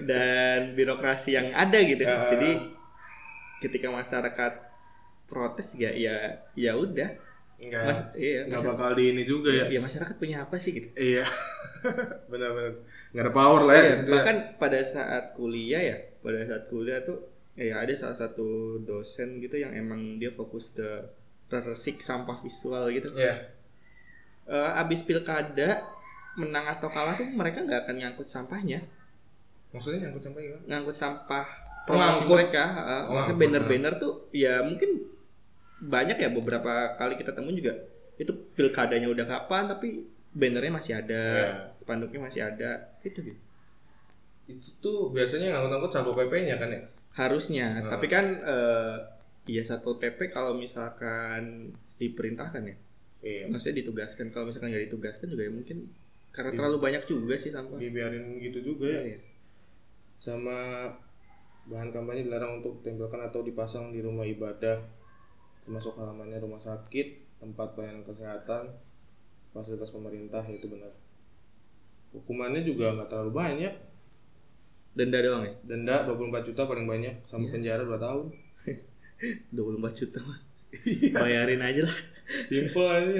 dan 0.01 0.73
birokrasi 0.73 1.37
yang 1.37 1.53
ada 1.53 1.79
gitu. 1.85 2.03
Ya. 2.03 2.33
Jadi 2.33 2.51
ketika 3.61 3.89
masyarakat 3.93 4.53
protes 5.29 5.77
ya 5.77 5.93
ya 5.93 6.17
ya 6.57 6.73
udah. 6.77 7.11
nggak 7.63 7.85
Mas, 7.87 8.01
iya, 8.19 8.43
nggak 8.51 8.59
masyarakat, 8.59 8.75
bakal 8.75 8.91
di 8.99 9.05
ini 9.15 9.23
juga 9.23 9.51
ya 9.55 9.71
ya 9.71 9.79
masyarakat 9.79 10.15
punya 10.19 10.37
apa 10.43 10.59
sih 10.59 10.75
gitu. 10.75 10.89
Iya, 10.99 11.23
benar-benar 12.31 12.75
nggak 13.15 13.23
ada 13.23 13.33
power 13.33 13.61
lah 13.71 13.75
ya. 13.79 13.83
Iya, 13.87 13.95
ya. 13.95 14.11
bahkan 14.11 14.37
pada 14.59 14.81
saat 14.83 15.25
kuliah 15.39 15.79
ya, 15.79 15.97
pada 16.27 16.43
saat 16.43 16.67
kuliah 16.67 16.99
tuh 17.07 17.23
ya 17.55 17.79
ada 17.79 17.95
salah 17.95 18.19
satu 18.19 18.83
dosen 18.83 19.39
gitu 19.39 19.63
yang 19.63 19.71
emang 19.79 20.19
dia 20.19 20.35
fokus 20.35 20.75
ke 20.75 21.07
resik 21.55 22.03
sampah 22.03 22.35
visual 22.43 22.91
gitu. 22.91 23.15
Iya, 23.15 23.47
Eh, 24.43 24.71
abis 24.83 25.07
pilkada 25.07 25.87
menang 26.35 26.65
atau 26.67 26.89
kalah 26.89 27.12
tuh 27.12 27.29
mereka 27.29 27.61
nggak 27.61 27.81
akan 27.85 27.97
ngangkut 27.99 28.25
sampahnya. 28.27 28.81
maksudnya 29.69 30.05
nyangkut 30.05 30.23
sampai 30.23 30.41
gimana? 30.45 30.62
ngangkut 30.69 30.93
sampah 30.95 31.47
promosi 31.83 32.05
ngangkut. 32.23 32.35
mereka 32.37 32.65
uh, 32.65 32.77
Oh, 32.77 33.17
maksudnya 33.17 33.17
ngangkut, 33.17 33.41
banner-banner 33.41 33.93
tuh 33.97 34.12
ya 34.31 34.55
mungkin 34.61 34.91
banyak 35.81 36.17
ya 36.17 36.29
beberapa 36.29 36.73
kali 36.95 37.17
kita 37.17 37.33
temuin 37.33 37.57
juga 37.57 37.75
itu 38.15 38.29
pilkadanya 38.53 39.09
udah 39.09 39.25
kapan 39.25 39.67
tapi 39.67 40.05
bannernya 40.31 40.73
masih 40.73 40.93
ada 40.95 41.23
Ya. 41.35 41.53
spanduknya 41.79 42.21
masih 42.23 42.41
ada 42.43 42.71
itu 43.01 43.19
gitu 43.21 43.41
Itu 44.45 44.69
tuh 44.79 44.99
biasanya 45.11 45.53
ngangkut-ngangkut 45.53 45.91
satpol 45.91 46.15
pp-nya 46.19 46.57
kan 46.57 46.69
ya? 46.69 46.81
harusnya 47.12 47.67
Hmm. 47.77 47.91
tapi 47.91 48.07
kan 48.09 48.25
eh 48.25 48.95
ya 49.49 49.61
satpol 49.61 49.97
pp 49.97 50.29
kalau 50.29 50.53
misalkan 50.53 51.73
diperintahkan 51.97 52.62
ya 52.62 52.77
Iya. 53.23 53.45
maksudnya 53.49 53.81
ditugaskan 53.81 54.29
kalau 54.29 54.49
misalkan 54.49 54.69
nggak 54.69 54.85
ditugaskan 54.87 55.27
juga 55.29 55.43
ya 55.45 55.53
mungkin 55.53 55.79
karena 56.33 56.51
terlalu 56.53 56.79
banyak 56.81 57.05
juga 57.05 57.35
sih 57.37 57.53
sampah 57.53 57.77
Dibiarin 57.77 58.41
gitu 58.41 58.59
juga 58.65 58.89
ya. 58.89 59.03
Iya. 59.05 59.19
Sama 60.19 60.89
bahan 61.62 61.93
kampanye 61.93 62.25
dilarang 62.25 62.59
untuk 62.59 62.81
ditempelkan 62.81 63.23
atau 63.23 63.45
dipasang 63.45 63.93
di 63.93 64.01
rumah 64.01 64.25
ibadah, 64.25 64.81
termasuk 65.62 65.95
halamannya 65.95 66.41
rumah 66.41 66.59
sakit, 66.59 67.39
tempat 67.39 67.77
pelayanan 67.77 68.03
kesehatan, 68.03 68.73
fasilitas 69.53 69.93
pemerintah 69.93 70.43
itu 70.49 70.67
benar. 70.67 70.91
Hukumannya 72.12 72.62
juga 72.62 72.93
nggak 72.93 73.09
terlalu 73.09 73.33
banyak. 73.33 73.75
denda 74.93 75.25
doang 75.25 75.41
ya 75.49 75.53
Denda 75.65 76.05
24 76.05 76.53
juta 76.53 76.69
paling 76.69 76.85
banyak, 76.85 77.25
sama 77.25 77.49
Iya. 77.49 77.53
penjara 77.57 77.83
2 77.83 77.97
tahun. 77.97 78.27
24 79.57 79.97
juta 79.97 80.21
mah 80.21 80.39
bayarin 81.15 81.61
aja 81.61 81.83
lah 81.85 81.99
Simple 82.45 82.89
aja. 82.89 83.12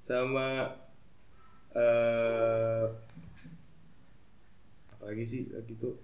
Sama 0.00 0.68
eh 1.76 2.84
apa 4.94 5.04
lagi 5.04 5.24
sih 5.24 5.42
lagi 5.52 5.72
tuh. 5.76 5.94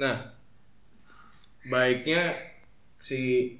Nah, 0.00 0.32
baiknya 1.68 2.32
si 3.00 3.52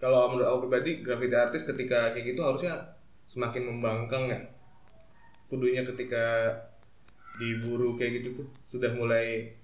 kalau 0.00 0.32
menurut 0.32 0.48
aku 0.48 0.58
pribadi 0.66 1.04
graffiti 1.04 1.36
artis 1.36 1.62
ketika 1.68 2.10
kayak 2.16 2.34
gitu 2.34 2.40
harusnya 2.42 2.96
semakin 3.28 3.70
membangkang 3.70 4.26
ya. 4.32 4.40
Kudunya 5.46 5.82
ketika 5.86 6.54
diburu 7.38 7.94
kayak 7.94 8.22
gitu 8.22 8.42
tuh 8.42 8.48
sudah 8.66 8.90
mulai 8.96 9.54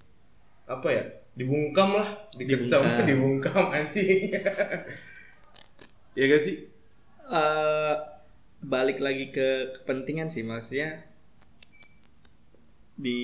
apa 0.67 0.87
ya? 0.91 1.03
Dibungkam 1.37 1.93
lah, 1.93 2.09
dikecam, 2.33 2.81
Dibungkam. 2.81 3.05
dibungkam 3.09 3.63
anjing. 3.69 4.33
ya 6.17 6.23
gak 6.25 6.41
sih? 6.41 6.65
eh 7.27 7.95
balik 8.59 8.97
lagi 8.97 9.29
ke 9.29 9.49
kepentingan 9.75 10.27
sih 10.27 10.41
maksudnya 10.41 11.05
di 12.97 13.19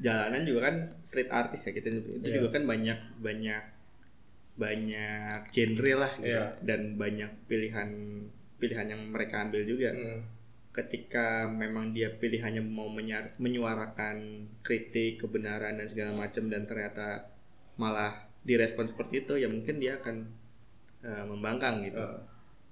jalanan 0.00 0.42
juga 0.42 0.60
kan 0.64 0.76
street 1.02 1.28
artist 1.28 1.68
ya 1.68 1.72
kita 1.74 1.88
itu 1.92 2.10
Iya. 2.24 2.40
juga 2.40 2.48
kan 2.56 2.64
banyak 2.64 2.98
banyak 3.18 3.62
banyak 4.56 5.38
genre 5.46 5.92
lah 5.94 6.12
gitu. 6.16 6.26
Iya. 6.26 6.44
dan 6.62 6.96
banyak 6.96 7.30
pilihan 7.46 7.90
pilihan 8.56 8.86
yang 8.88 9.02
mereka 9.06 9.44
ambil 9.44 9.62
juga 9.62 9.92
Hmm. 9.92 10.24
ketika 10.72 11.26
memang 11.46 11.92
dia 11.92 12.10
pilihannya 12.10 12.62
mau 12.62 12.88
menyar- 12.88 13.34
menyuarakan 13.36 14.16
kritik 14.60 15.20
kebenaran 15.20 15.76
dan 15.76 15.86
segala 15.86 16.16
macam 16.16 16.48
dan 16.48 16.64
ternyata 16.64 17.28
malah 17.76 18.14
direspon 18.40 18.88
seperti 18.88 19.22
itu 19.22 19.34
ya 19.36 19.46
mungkin 19.46 19.76
dia 19.76 19.98
akan 19.98 20.16
eh, 20.98 21.24
membangkang 21.24 21.84
gitu 21.84 22.00
Eh, 22.00 22.18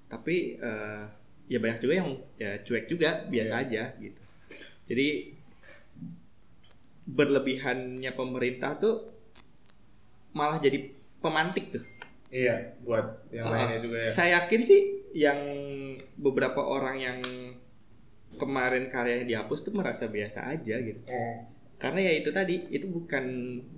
tapi 0.09 0.57
eh, 0.57 1.03
ya 1.47 1.59
banyak 1.59 1.79
juga 1.79 1.95
yang 1.97 2.11
ya 2.37 2.59
cuek 2.61 2.87
juga 2.87 3.25
biasa 3.25 3.55
Iya. 3.57 3.63
aja 3.65 3.83
gitu 3.99 4.23
jadi 4.87 5.07
berlebihannya 7.07 8.11
pemerintah 8.13 8.75
tuh 8.77 9.07
malah 10.33 10.59
jadi 10.59 10.91
pemantik 11.19 11.71
tuh 11.71 11.85
iya, 12.29 12.75
buat 12.83 13.31
yang 13.31 13.47
Ah, 13.47 13.53
lainnya 13.57 13.79
juga 13.81 13.99
ya. 14.01 14.11
saya 14.11 14.31
yakin 14.43 14.61
sih 14.63 14.81
yang 15.15 15.39
beberapa 16.17 16.61
orang 16.61 16.97
yang 16.99 17.19
kemarin 18.37 18.91
karyanya 18.91 19.25
dihapus 19.25 19.65
tuh 19.65 19.73
merasa 19.73 20.07
biasa 20.07 20.51
aja 20.51 20.77
gitu 20.77 21.01
Oh, 21.07 21.47
karena 21.79 22.01
ya 22.03 22.13
itu 22.19 22.31
tadi 22.31 22.69
itu 22.69 22.85
bukan 22.85 23.25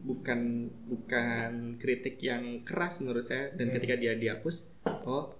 bukan 0.02 0.40
bukan 0.88 1.52
kritik 1.76 2.18
yang 2.18 2.64
keras 2.64 2.98
menurut 2.98 3.22
saya 3.22 3.52
dan 3.52 3.70
Hmm. 3.70 3.74
ketika 3.76 3.94
dia 3.94 4.14
dihapus 4.14 4.66
oh 5.04 5.30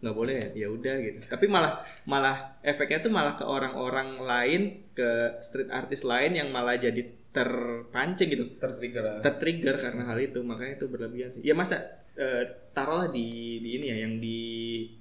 nggak 0.00 0.16
boleh 0.16 0.56
ya 0.56 0.66
udah 0.72 0.94
gitu. 1.04 1.18
Tapi 1.28 1.46
malah 1.46 1.84
malah 2.08 2.56
efeknya 2.64 3.04
tuh 3.04 3.12
malah 3.12 3.36
ke 3.36 3.44
orang-orang 3.44 4.16
lain 4.20 4.62
ke 4.96 5.40
street 5.44 5.68
artist 5.68 6.08
lain 6.08 6.40
yang 6.40 6.48
malah 6.48 6.80
jadi 6.80 7.04
terpancing 7.30 8.28
gitu. 8.32 8.44
Tertrigger 8.56 9.02
lah. 9.04 9.20
tertrigger 9.22 9.76
karena 9.78 10.02
hal 10.08 10.18
itu 10.18 10.40
makanya 10.40 10.80
itu 10.80 10.86
berlebihan 10.88 11.30
sih. 11.36 11.44
Ya 11.44 11.52
masa 11.52 12.00
eh, 12.16 12.72
taruhlah 12.72 13.12
di 13.12 13.60
di 13.60 13.70
ini 13.76 13.86
ya 13.92 13.96
yang 14.08 14.16
di 14.18 14.38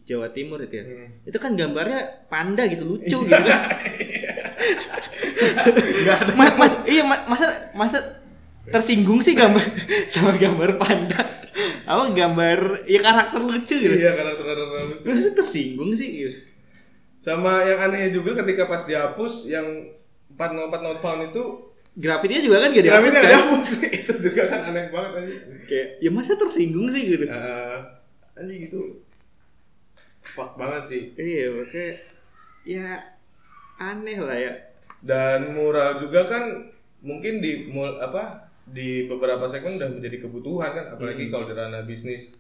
Jawa 0.04 0.30
Timur 0.36 0.60
itu 0.62 0.76
ya. 0.78 0.86
Hmm. 0.86 1.10
itu 1.26 1.38
kan 1.40 1.56
gambarnya 1.56 2.28
panda 2.28 2.68
gitu 2.68 2.84
lucu 2.86 3.18
gitu 3.24 3.34
kan. 3.34 3.62
Mas, 6.36 6.52
mas 6.60 6.74
iya 6.84 7.04
ma- 7.04 7.24
masa 7.28 7.72
masa 7.72 7.98
tersinggung 8.70 9.24
sih 9.24 9.34
gambar 9.34 9.64
sama 10.12 10.36
gambar 10.36 10.76
panda 10.78 11.39
apa 11.86 12.04
gambar 12.12 12.60
ya 12.86 13.00
karakter 13.00 13.40
lucu 13.40 13.76
gitu 13.76 13.96
Iya, 13.96 14.12
karakter-karakter 14.14 14.66
lucu. 14.90 15.06
masa 15.06 15.32
tersinggung 15.34 15.92
sih 15.92 16.10
gitu. 16.20 16.34
Sama 17.20 17.62
yang 17.62 17.80
anehnya 17.82 18.10
juga 18.14 18.38
ketika 18.38 18.66
pas 18.66 18.84
dihapus 18.84 19.46
yang 19.46 19.68
404 20.32 20.40
not 20.80 21.00
found 21.00 21.28
itu 21.28 21.44
grafitinya 21.92 22.42
juga 22.42 22.58
kan 22.60 22.70
gak 22.70 22.80
dihapus 22.82 22.96
Grafiknya 23.04 23.20
kan 23.20 23.30
dihapus. 23.30 23.70
itu 24.00 24.14
juga 24.24 24.42
kan 24.46 24.60
aneh 24.66 24.86
banget 24.88 25.12
anjing. 25.18 25.40
kayak 25.66 25.88
ya 26.00 26.10
masa 26.10 26.34
tersinggung 26.34 26.88
sih 26.88 27.04
gitu 27.08 27.26
Eh, 27.26 27.78
anjing 28.36 28.60
gitu. 28.66 28.82
fuck 30.30 30.56
banget 30.56 30.84
sih 30.86 31.02
iya 31.16 31.50
makanya 31.50 31.92
ya 32.64 32.88
aneh 33.78 34.18
lah 34.18 34.38
ya 34.38 34.54
dan 35.02 35.52
mural 35.52 35.98
juga 35.98 36.22
kan 36.24 36.44
mungkin 37.00 37.40
di 37.40 37.66
mul 37.66 37.98
apa 37.98 38.49
di 38.70 39.06
beberapa 39.06 39.46
segmen 39.46 39.76
udah 39.76 39.90
menjadi 39.90 40.18
kebutuhan 40.20 40.72
kan 40.72 40.86
apalagi 40.92 41.26
Hmm. 41.26 41.32
kalau 41.32 41.46
di 41.46 41.54
ranah 41.54 41.84
bisnis 41.84 42.34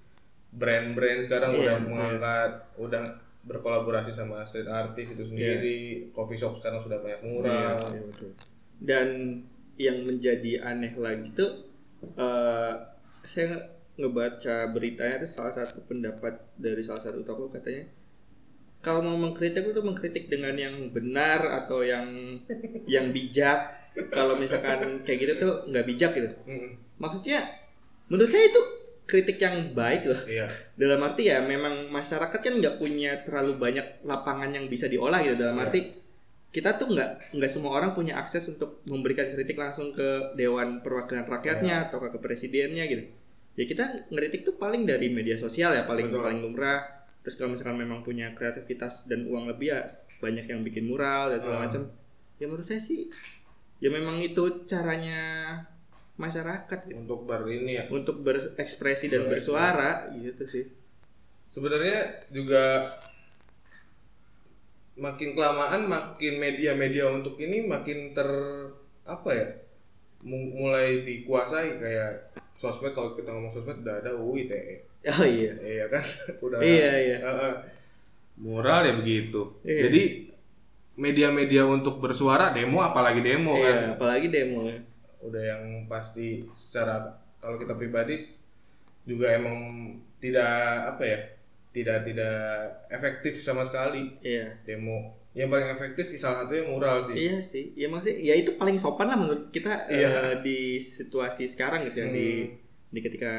brand-brand 0.49 1.19
sekarang 1.21 1.51
Iya, 1.51 1.59
udah 1.59 1.75
iya. 1.75 1.85
mengangkat 1.85 2.51
udah 2.75 3.03
berkolaborasi 3.41 4.11
sama 4.11 4.43
street 4.43 4.67
artist 4.67 5.13
itu 5.13 5.23
sendiri 5.25 5.79
coffee 6.09 6.35
shop 6.35 6.57
sekarang 6.57 6.81
sudah 6.81 6.99
banyak 6.99 7.21
mural 7.23 7.77
Iya, 7.77 7.87
iya, 7.89 8.01
betul. 8.03 8.31
Dan 8.79 9.07
yang 9.75 9.97
menjadi 10.01 10.51
aneh 10.61 10.93
lagi 10.95 11.31
tuh 11.31 11.51
eh, 12.15 12.73
saya 13.21 13.45
nge- 13.47 13.67
ngebaca 13.97 14.55
beritanya 14.69 15.19
tuh 15.19 15.29
salah 15.29 15.51
satu 15.51 15.83
pendapat 15.83 16.31
dari 16.55 16.79
salah 16.79 16.99
satu 16.99 17.19
toko 17.21 17.47
katanya 17.49 17.87
kalau 18.79 19.03
mau 19.03 19.19
mengkritik 19.19 19.65
itu 19.65 19.81
mengkritik 19.81 20.27
dengan 20.27 20.55
yang 20.55 20.87
benar 20.89 21.43
atau 21.63 21.81
yang 21.81 22.39
yang 22.85 23.11
bijak. 23.11 23.75
Kalau 24.07 24.35
misalkan 24.35 24.79
kayak 25.03 25.19
gitu 25.19 25.33
tuh 25.37 25.53
nggak 25.67 25.85
bijak 25.85 26.11
gitu. 26.13 26.27
Mm, 26.45 26.69
Maksudnya 26.97 27.39
menurut 28.07 28.27
saya 28.27 28.47
itu 28.47 28.61
kritik 29.03 29.37
yang 29.37 29.73
baik 29.73 30.05
loh. 30.05 30.21
iya 30.25 30.45
Dalam 30.73 31.01
arti 31.01 31.25
ya 31.25 31.41
memang 31.41 31.89
masyarakat 31.89 32.39
kan 32.39 32.53
nggak 32.55 32.77
punya 32.77 33.23
terlalu 33.23 33.57
banyak 33.57 33.85
lapangan 34.01 34.49
yang 34.49 34.65
bisa 34.65 34.85
diolah 34.85 35.19
gitu. 35.19 35.35
Dalam 35.35 35.55
Iya. 35.55 35.65
arti 35.65 35.79
kita 36.49 36.75
tuh 36.75 36.89
nggak 36.89 37.33
nggak 37.33 37.51
semua 37.51 37.71
orang 37.73 37.93
punya 37.93 38.17
akses 38.17 38.49
untuk 38.49 38.81
memberikan 38.85 39.29
kritik 39.29 39.53
langsung 39.55 39.91
ke 39.91 40.33
Dewan 40.33 40.79
Perwakilan 40.79 41.23
Iya. 41.23 41.31
Rakyatnya 41.31 41.75
atau 41.87 42.01
ke 42.01 42.17
presidennya 42.17 42.85
gitu. 42.85 43.05
Ya 43.53 43.65
kita 43.65 43.83
ngeritik 44.07 44.41
tuh 44.43 44.55
paling 44.55 44.85
dari 44.85 45.09
media 45.09 45.35
sosial 45.35 45.73
ya 45.73 45.83
paling 45.83 46.07
Betul. 46.07 46.21
paling 46.21 46.39
lumrah. 46.39 46.79
Terus 47.19 47.35
kalau 47.35 47.51
misalkan 47.51 47.75
memang 47.75 47.99
punya 47.99 48.31
kreativitas 48.31 49.05
dan 49.05 49.25
uang 49.25 49.45
lebih 49.47 49.73
ya 49.73 49.81
banyak 50.17 50.45
yang 50.45 50.61
bikin 50.61 50.85
mural 50.85 51.29
dan 51.29 51.39
segala 51.39 51.57
Ah. 51.57 51.63
macam. 51.65 51.81
Ya 52.37 52.45
menurut 52.45 52.63
saya 52.63 52.79
sih 52.79 53.11
ya 53.79 53.89
memang 53.89 54.19
itu 54.19 54.63
caranya 54.63 55.19
masyarakat 56.15 56.79
gitu. 56.85 56.99
untuk 56.99 57.19
ber 57.23 57.47
ini 57.47 57.75
ya 57.75 57.83
untuk 57.87 58.19
berekspresi 58.19 59.07
dan 59.07 59.23
Berekspresi. 59.23 59.31
bersuara 59.31 59.91
gitu 60.13 60.43
sih. 60.45 60.65
sebenarnya 61.47 61.97
juga 62.29 62.93
makin 64.95 65.31
kelamaan 65.31 65.87
makin 65.87 66.33
media-media 66.37 67.07
untuk 67.09 67.39
ini 67.39 67.63
makin 67.63 68.11
ter 68.11 68.27
apa 69.03 69.29
ya 69.31 69.47
mu- 70.21 70.51
mulai 70.53 71.01
dikuasai 71.01 71.79
kayak 71.79 72.35
sosmed 72.53 72.91
kalau 72.91 73.15
kita 73.15 73.31
ngomong 73.31 73.49
sosmed 73.49 73.79
udah 73.79 73.95
ada 73.97 74.11
UU 74.13 74.43
ITE 74.43 74.75
Oh 75.09 75.23
iya. 75.23 75.55
iya 75.57 75.85
kan 75.87 76.03
udah 76.45 76.59
Iya, 76.59 76.91
iya. 76.99 77.17
Heeh. 77.17 77.53
moral 78.37 78.83
ya 78.83 78.93
begitu 78.93 79.41
Iya. 79.63 79.87
jadi 79.87 80.01
media-media 80.99 81.63
untuk 81.63 81.97
bersuara 81.97 82.51
demo 82.51 82.79
apalagi 82.79 83.19
demo 83.19 83.55
kan 83.55 83.87
Iya, 83.87 83.95
apalagi 83.95 84.27
demo. 84.27 84.67
ya. 84.67 84.77
udah 85.19 85.43
yang 85.45 85.63
pasti 85.85 86.47
secara 86.51 87.07
kalau 87.37 87.55
kita 87.55 87.73
pribadi 87.73 88.19
juga 89.03 89.31
emang 89.31 89.59
tidak 90.17 90.47
apa 90.89 91.03
ya 91.03 91.19
tidak 91.69 92.03
tidak 92.03 92.39
efektif 92.89 93.33
sama 93.37 93.63
sekali 93.63 94.19
Iya. 94.19 94.59
demo 94.63 95.15
yang 95.31 95.47
paling 95.47 95.69
efektif 95.69 96.09
salah 96.15 96.43
satunya 96.43 96.65
mural 96.65 96.99
sih 96.99 97.15
Iya 97.15 97.37
sih. 97.39 97.65
Ya 97.73 97.85
maksudnya 97.85 98.17
ya 98.17 98.35
itu 98.35 98.55
paling 98.55 98.75
sopan 98.75 99.07
lah 99.07 99.15
menurut 99.15 99.47
kita 99.49 99.85
eh, 99.87 100.01
Iya. 100.01 100.41
di 100.41 100.59
situasi 100.77 101.45
sekarang 101.45 101.85
gitu 101.85 101.99
ya 101.99 102.07
di 102.09 102.27
Hmm. 102.43 102.55
di 102.89 102.99
ketika 102.99 103.31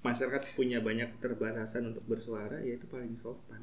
masyarakat 0.00 0.54
punya 0.54 0.78
banyak 0.78 1.14
keterbatasan 1.14 1.88
untuk 1.88 2.02
bersuara 2.04 2.58
ya 2.58 2.74
itu 2.74 2.86
paling 2.86 3.14
sopan. 3.14 3.62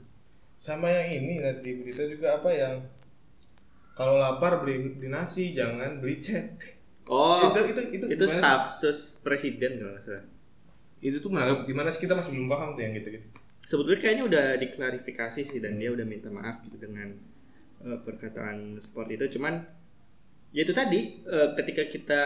sama 0.55 0.87
yang 0.87 1.21
ini 1.21 1.33
di 1.59 1.71
berita 1.77 2.07
juga 2.07 2.39
apa 2.39 2.49
yang 2.49 2.73
kalau 3.95 4.15
lapar 4.15 4.59
beli, 4.59 4.93
beli 4.93 5.07
nasi 5.07 5.51
jangan 5.51 5.97
beli 5.97 6.19
cat 6.19 6.59
Oh, 7.05 7.53
itu 7.53 7.59
itu 7.69 7.81
itu 7.93 8.05
itu 8.09 8.17
gimana 8.17 8.25
sih? 8.27 8.39
staff 8.41 8.61
sus 8.67 8.99
presiden 9.19 9.77
kalau 9.77 9.93
salah. 9.99 10.25
itu 10.99 11.17
tuh 11.17 11.29
menganggap 11.29 11.63
gimana 11.63 11.87
sih 11.87 12.01
kita 12.01 12.13
masih 12.13 12.33
belum 12.33 12.49
paham 12.49 12.69
tuh 12.73 12.81
yang 12.81 12.93
gitu 12.93 13.09
gitu 13.11 13.27
Sebetulnya 13.61 13.99
kayaknya 13.99 14.23
udah 14.25 14.45
diklarifikasi 14.57 15.41
sih 15.41 15.57
dan 15.57 15.77
dia 15.77 15.89
udah 15.89 16.01
minta 16.01 16.29
maaf 16.29 16.61
gitu 16.61 16.77
dengan 16.77 17.13
eh, 17.81 17.97
perkataan 17.99 18.77
seperti 18.77 19.17
itu. 19.17 19.37
Cuman 19.37 19.57
ya 20.49 20.61
itu 20.61 20.69
tadi 20.69 20.99
eh, 21.21 21.49
ketika 21.53 21.83
kita 21.85 22.19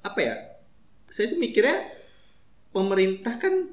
apa 0.00 0.18
ya? 0.18 0.34
Saya 1.06 1.28
sih 1.28 1.36
mikirnya 1.36 1.88
pemerintah 2.70 3.36
kan 3.36 3.72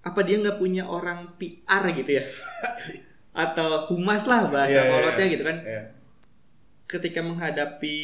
apa 0.00 0.20
dia 0.22 0.38
nggak 0.38 0.58
punya 0.58 0.86
orang 0.86 1.34
PR 1.34 1.82
gitu 1.92 2.10
ya? 2.12 2.24
Atau 3.46 3.86
humas 3.88 4.26
lah 4.26 4.46
bahasa 4.46 4.78
Iya, 4.78 4.82
iya, 4.82 4.90
kolotnya 4.90 5.26
iya. 5.26 5.32
gitu 5.32 5.44
kan? 5.44 5.56
ya 5.62 5.82
Ketika 6.88 7.20
menghadapi 7.20 7.98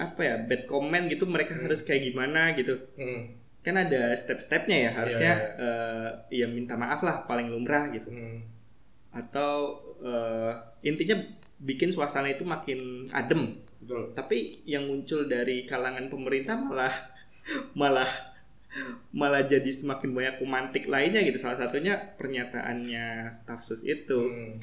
apa 0.00 0.20
ya 0.24 0.36
bad 0.40 0.64
comment 0.64 1.04
gitu 1.06 1.28
mereka 1.28 1.52
harus 1.54 1.84
kayak 1.84 2.08
gimana 2.08 2.56
gitu? 2.56 2.80
Hmm. 2.96 3.36
Kan 3.60 3.76
ada 3.76 4.14
step-stepnya 4.14 4.88
ya 4.88 4.90
harusnya 4.94 5.32
Iya, 5.36 5.60
eh, 5.60 6.10
ya 6.42 6.46
minta 6.48 6.74
maaf 6.74 7.04
lah 7.04 7.28
paling 7.28 7.52
lumrah 7.52 7.92
gitu 7.92 8.08
Hmm. 8.08 8.40
atau 9.12 9.76
eh, 10.00 10.52
intinya 10.82 11.16
bikin 11.58 11.88
suasana 11.88 12.28
itu 12.28 12.44
makin 12.44 13.04
adem. 13.12 13.60
betul 13.80 14.12
Tapi 14.12 14.64
yang 14.64 14.88
muncul 14.88 15.24
dari 15.24 15.64
kalangan 15.64 16.08
pemerintah 16.08 16.56
malah 16.56 16.92
malah 17.80 18.08
malah 19.12 19.44
jadi 19.44 19.72
semakin 19.72 20.12
banyak 20.12 20.36
pemantik 20.36 20.84
lainnya 20.86 21.20
gitu. 21.20 21.36
Salah 21.36 21.56
satunya 21.56 22.16
pernyataannya 22.16 23.28
staf 23.32 23.60
sus 23.60 23.84
itu. 23.84 24.20
Hmm. 24.20 24.56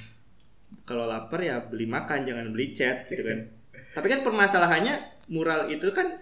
Kalau 0.83 1.05
lapar 1.07 1.39
ya 1.39 1.63
beli 1.63 1.87
makan 1.87 2.25
jangan 2.27 2.51
beli 2.51 2.73
cat 2.75 3.07
gitu 3.07 3.23
kan. 3.23 3.39
Tapi 3.95 4.07
kan 4.09 4.19
permasalahannya 4.25 4.95
mural 5.29 5.69
itu 5.69 5.87
kan 5.93 6.19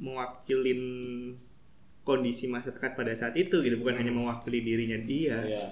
mewakilin 0.00 0.82
kondisi 2.02 2.50
masyarakat 2.50 2.98
pada 2.98 3.12
saat 3.14 3.38
itu 3.38 3.62
gitu, 3.62 3.78
bukan 3.78 3.94
hanya 4.02 4.10
mewakili 4.10 4.58
dirinya 4.64 4.98
dia. 4.98 5.38
Iya. 5.46 5.66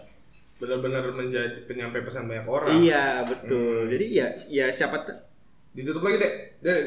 Benar-benar 0.63 1.11
menjadi 1.17 1.65
penyampai 1.67 2.05
pesan 2.05 2.29
banyak 2.31 2.47
orang. 2.47 2.71
Iya 2.79 3.25
betul. 3.27 3.89
Hmm. 3.89 3.91
Jadi 3.91 4.07
ya 4.13 4.27
ya 4.47 4.67
siapa 4.71 5.03
t- 5.09 5.21
Ditutup 5.75 6.03
lagi 6.05 6.17
deh. 6.21 6.33
Deh. 6.63 6.81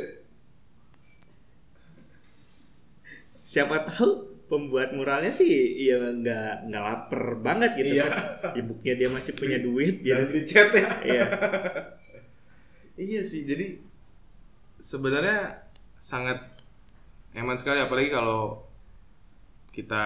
siapa 3.44 3.76
tahu 3.92 4.33
pembuat 4.54 4.94
muralnya 4.94 5.34
sih 5.34 5.50
ya 5.82 5.98
nggak 6.14 6.70
nggak 6.70 6.84
lapar 6.86 7.24
banget 7.42 7.74
gitu 7.82 7.98
Iya. 7.98 8.06
kan. 8.06 8.14
Ya, 8.54 8.62
buktinya 8.62 8.96
dia 9.02 9.10
masih 9.10 9.34
punya 9.34 9.58
duit 9.58 9.96
Jangan 10.06 10.26
gitu. 10.30 10.34
di 10.38 10.42
chat 10.46 10.70
ya. 10.78 10.88
Iya. 11.02 11.26
iya 12.96 13.22
sih. 13.26 13.42
Jadi 13.50 13.82
sebenarnya 14.78 15.50
sangat 15.98 16.38
eman 17.34 17.58
sekali 17.58 17.82
apalagi 17.82 18.14
kalau 18.14 18.62
kita 19.74 20.06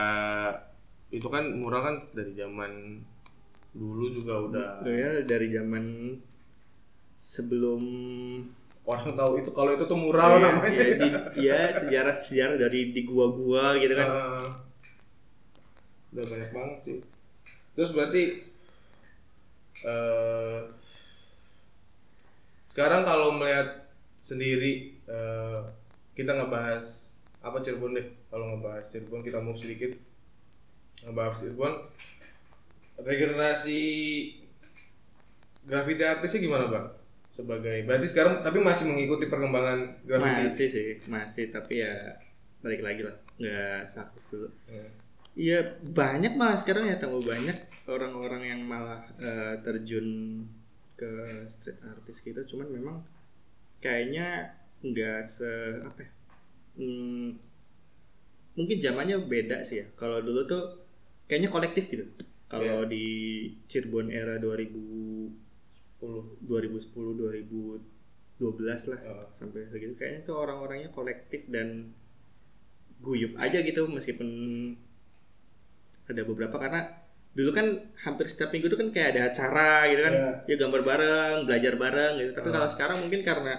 itu 1.12 1.28
kan 1.28 1.44
mural 1.60 1.84
kan 1.84 1.96
dari 2.16 2.32
zaman 2.32 3.04
dulu 3.76 4.10
juga 4.16 4.34
udah 4.48 4.68
Ya 4.88 5.22
dari 5.28 5.52
zaman 5.52 6.16
sebelum 7.20 7.82
orang 8.88 9.12
tahu 9.20 9.32
itu 9.44 9.52
kalau 9.52 9.76
itu 9.76 9.84
tuh 9.84 10.00
mural 10.00 10.40
ya, 10.40 10.48
namanya. 10.48 10.80
ya, 10.80 10.96
di- 10.96 11.16
ya 11.44 11.60
sejarah 11.76 12.16
sejarah 12.16 12.56
dari 12.56 12.96
di 12.96 13.04
gua-gua 13.04 13.76
gitu 13.78 13.94
kan. 13.94 14.08
Ah. 14.08 14.48
udah 16.16 16.24
banyak 16.24 16.52
banget 16.56 16.78
sih. 16.88 16.98
Terus 17.76 17.92
berarti 17.92 18.24
eh 19.84 20.60
sekarang 22.72 23.04
kalau 23.04 23.36
melihat 23.36 23.92
sendiri 24.24 24.96
eh, 25.06 25.62
kita 26.16 26.32
ngebahas 26.34 27.12
apa 27.44 27.60
Cirebon 27.62 27.94
deh. 28.00 28.08
Kalau 28.32 28.56
ngebahas 28.56 28.88
Cirebon 28.88 29.22
kita 29.22 29.44
mau 29.44 29.54
sedikit 29.54 29.94
ngebahas 31.04 31.44
Cirebon. 31.44 31.74
Regenerasi 32.98 33.80
graffiti 35.68 36.02
artisnya 36.02 36.40
gimana 36.42 36.66
bang? 36.72 36.97
Sebagai 37.38 37.86
berarti 37.86 38.08
sekarang 38.10 38.42
tapi 38.42 38.58
masih 38.58 38.90
mengikuti 38.90 39.30
perkembangan 39.30 40.02
graffiti. 40.02 40.42
Masih 40.50 40.68
sih, 40.74 40.90
masih 41.06 41.46
tapi 41.54 41.86
ya 41.86 41.94
balik 42.66 42.82
lagi 42.82 43.06
lah, 43.06 43.16
nggak 43.38 43.86
sakit 43.86 44.24
dulu. 44.34 44.50
Hmm. 44.66 44.90
Iya 45.38 45.60
banyak 45.94 46.34
malah 46.34 46.58
sekarang 46.58 46.90
ya 46.90 46.98
tambah 46.98 47.22
banyak 47.22 47.54
orang-orang 47.86 48.58
yang 48.58 48.62
malah 48.66 49.06
eh, 49.22 49.54
terjun 49.62 50.42
ke 50.98 51.46
street 51.46 51.78
artist 51.86 52.26
gitu. 52.26 52.42
Cuman 52.58 52.74
memang 52.74 52.98
kayaknya 53.78 54.58
nggak 54.82 55.30
se 55.30 55.78
apa 55.78 56.00
ya? 56.02 56.10
hmm, 56.78 57.38
mungkin 58.58 58.78
zamannya 58.82 59.22
beda 59.30 59.62
sih 59.62 59.86
ya. 59.86 59.88
Kalau 59.94 60.26
dulu 60.26 60.42
tuh 60.50 60.64
kayaknya 61.30 61.54
kolektif 61.54 61.86
gitu. 61.86 62.10
Kalau 62.48 62.88
di 62.88 63.06
Cirebon 63.68 64.08
era 64.08 64.40
2010, 64.40 65.38
2010, 66.00 67.18
2012 67.18 67.82
lah 68.94 69.00
Oh. 69.08 69.24
sampai 69.32 69.66
segitu. 69.68 69.94
Kayaknya 69.94 70.20
tuh 70.24 70.36
orang-orangnya 70.38 70.90
kolektif 70.90 71.46
dan 71.48 71.92
guyup 73.00 73.34
aja 73.38 73.62
gitu 73.62 73.86
meskipun 73.88 74.30
ada 76.06 76.22
beberapa. 76.22 76.56
Karena 76.56 76.82
dulu 77.34 77.50
kan 77.52 77.68
hampir 78.02 78.26
setiap 78.26 78.50
minggu 78.50 78.66
tuh 78.68 78.78
kan 78.78 78.90
kayak 78.90 79.10
ada 79.14 79.22
acara 79.30 79.90
gitu 79.90 80.02
kan. 80.02 80.14
Ya 80.46 80.56
gambar 80.56 80.82
bareng 80.82 81.38
belajar 81.46 81.74
bareng 81.76 82.14
gitu. 82.18 82.32
Tapi 82.34 82.48
Ah. 82.50 82.54
kalau 82.62 82.68
sekarang 82.70 82.98
mungkin 83.02 83.22
karena 83.22 83.54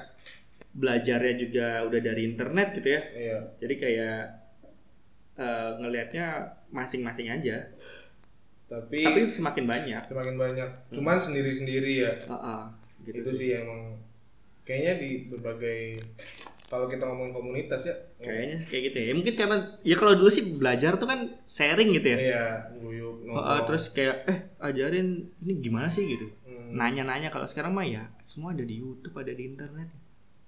belajarnya 0.68 1.34
juga 1.34 1.66
udah 1.84 2.00
dari 2.00 2.22
internet 2.28 2.68
gitu 2.76 2.88
ya. 2.92 3.02
Iya. 3.10 3.38
jadi 3.58 3.74
kayak 3.74 4.20
eh, 5.38 5.70
ngelihatnya 5.78 6.26
masing-masing 6.68 7.30
aja 7.30 7.70
Tapi, 8.68 9.00
tapi 9.00 9.20
semakin 9.30 9.64
banyak 9.64 10.02
semakin 10.04 10.36
banyak. 10.36 10.68
Cuman 10.92 11.16
sendiri-sendiri 11.16 11.92
ya. 11.98 12.12
Heeh, 12.20 12.60
gitu 13.02 13.16
Itu 13.18 13.30
sih 13.32 13.48
emang 13.54 13.96
kayaknya 14.62 14.92
di 15.00 15.10
berbagai 15.26 15.96
kalau 16.68 16.84
kita 16.84 17.00
ngomongin 17.02 17.32
komunitas 17.32 17.80
ya. 17.82 17.96
kayaknya 18.20 18.68
kayak 18.68 18.82
gitu 18.92 18.96
ya. 18.98 19.06
Ya, 19.06 19.14
mungkin 19.16 19.34
karena 19.34 19.56
ya 19.80 19.96
kalau 19.96 20.12
dulu 20.12 20.28
sih 20.28 20.44
belajar 20.52 20.94
tuh 20.94 21.08
kan 21.08 21.20
sharing 21.44 21.96
gitu 21.96 22.08
ya 22.12 22.18
Iya, 22.20 22.44
guyup 22.76 23.16
Heeh, 23.18 23.32
nongkrong. 23.32 23.64
terus 23.64 23.84
kayak 23.88 24.16
eh 24.28 24.38
ajarin 24.60 25.08
ini 25.38 25.52
gimana 25.58 25.88
sih 25.88 26.04
gitu 26.04 26.28
Hmm, 26.44 26.76
nanya-nanya 26.76 27.32
kalau 27.32 27.48
sekarang 27.48 27.72
mah 27.72 27.88
ya 27.88 28.12
semua 28.20 28.52
ada 28.52 28.60
di 28.60 28.76
YouTube 28.76 29.16
ada 29.16 29.32
di 29.32 29.48
internet 29.48 29.88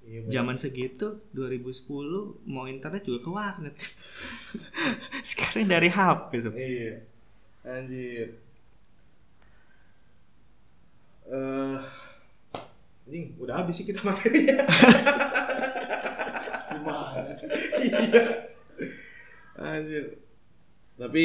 iya, 0.04 0.20
bener. 0.20 0.28
zaman 0.28 0.56
segitu 0.56 1.24
2010 1.32 1.88
mau 2.44 2.68
internet 2.68 3.00
juga 3.00 3.24
ke 3.24 3.30
warnet 3.32 3.72
sekarang 5.24 5.64
dari 5.64 5.88
HP 5.88 6.30
sob. 6.38 6.52
Iya. 6.52 7.08
Anjir. 7.60 8.40
Eh, 11.30 11.78
anjing, 13.06 13.26
udah 13.36 13.54
habis 13.60 13.78
sih 13.78 13.86
kita 13.86 14.00
materinya. 14.08 14.64
Gimana? 16.72 17.36
Iya. 17.78 18.00
Anjir. 19.60 20.04
Tapi 20.96 21.24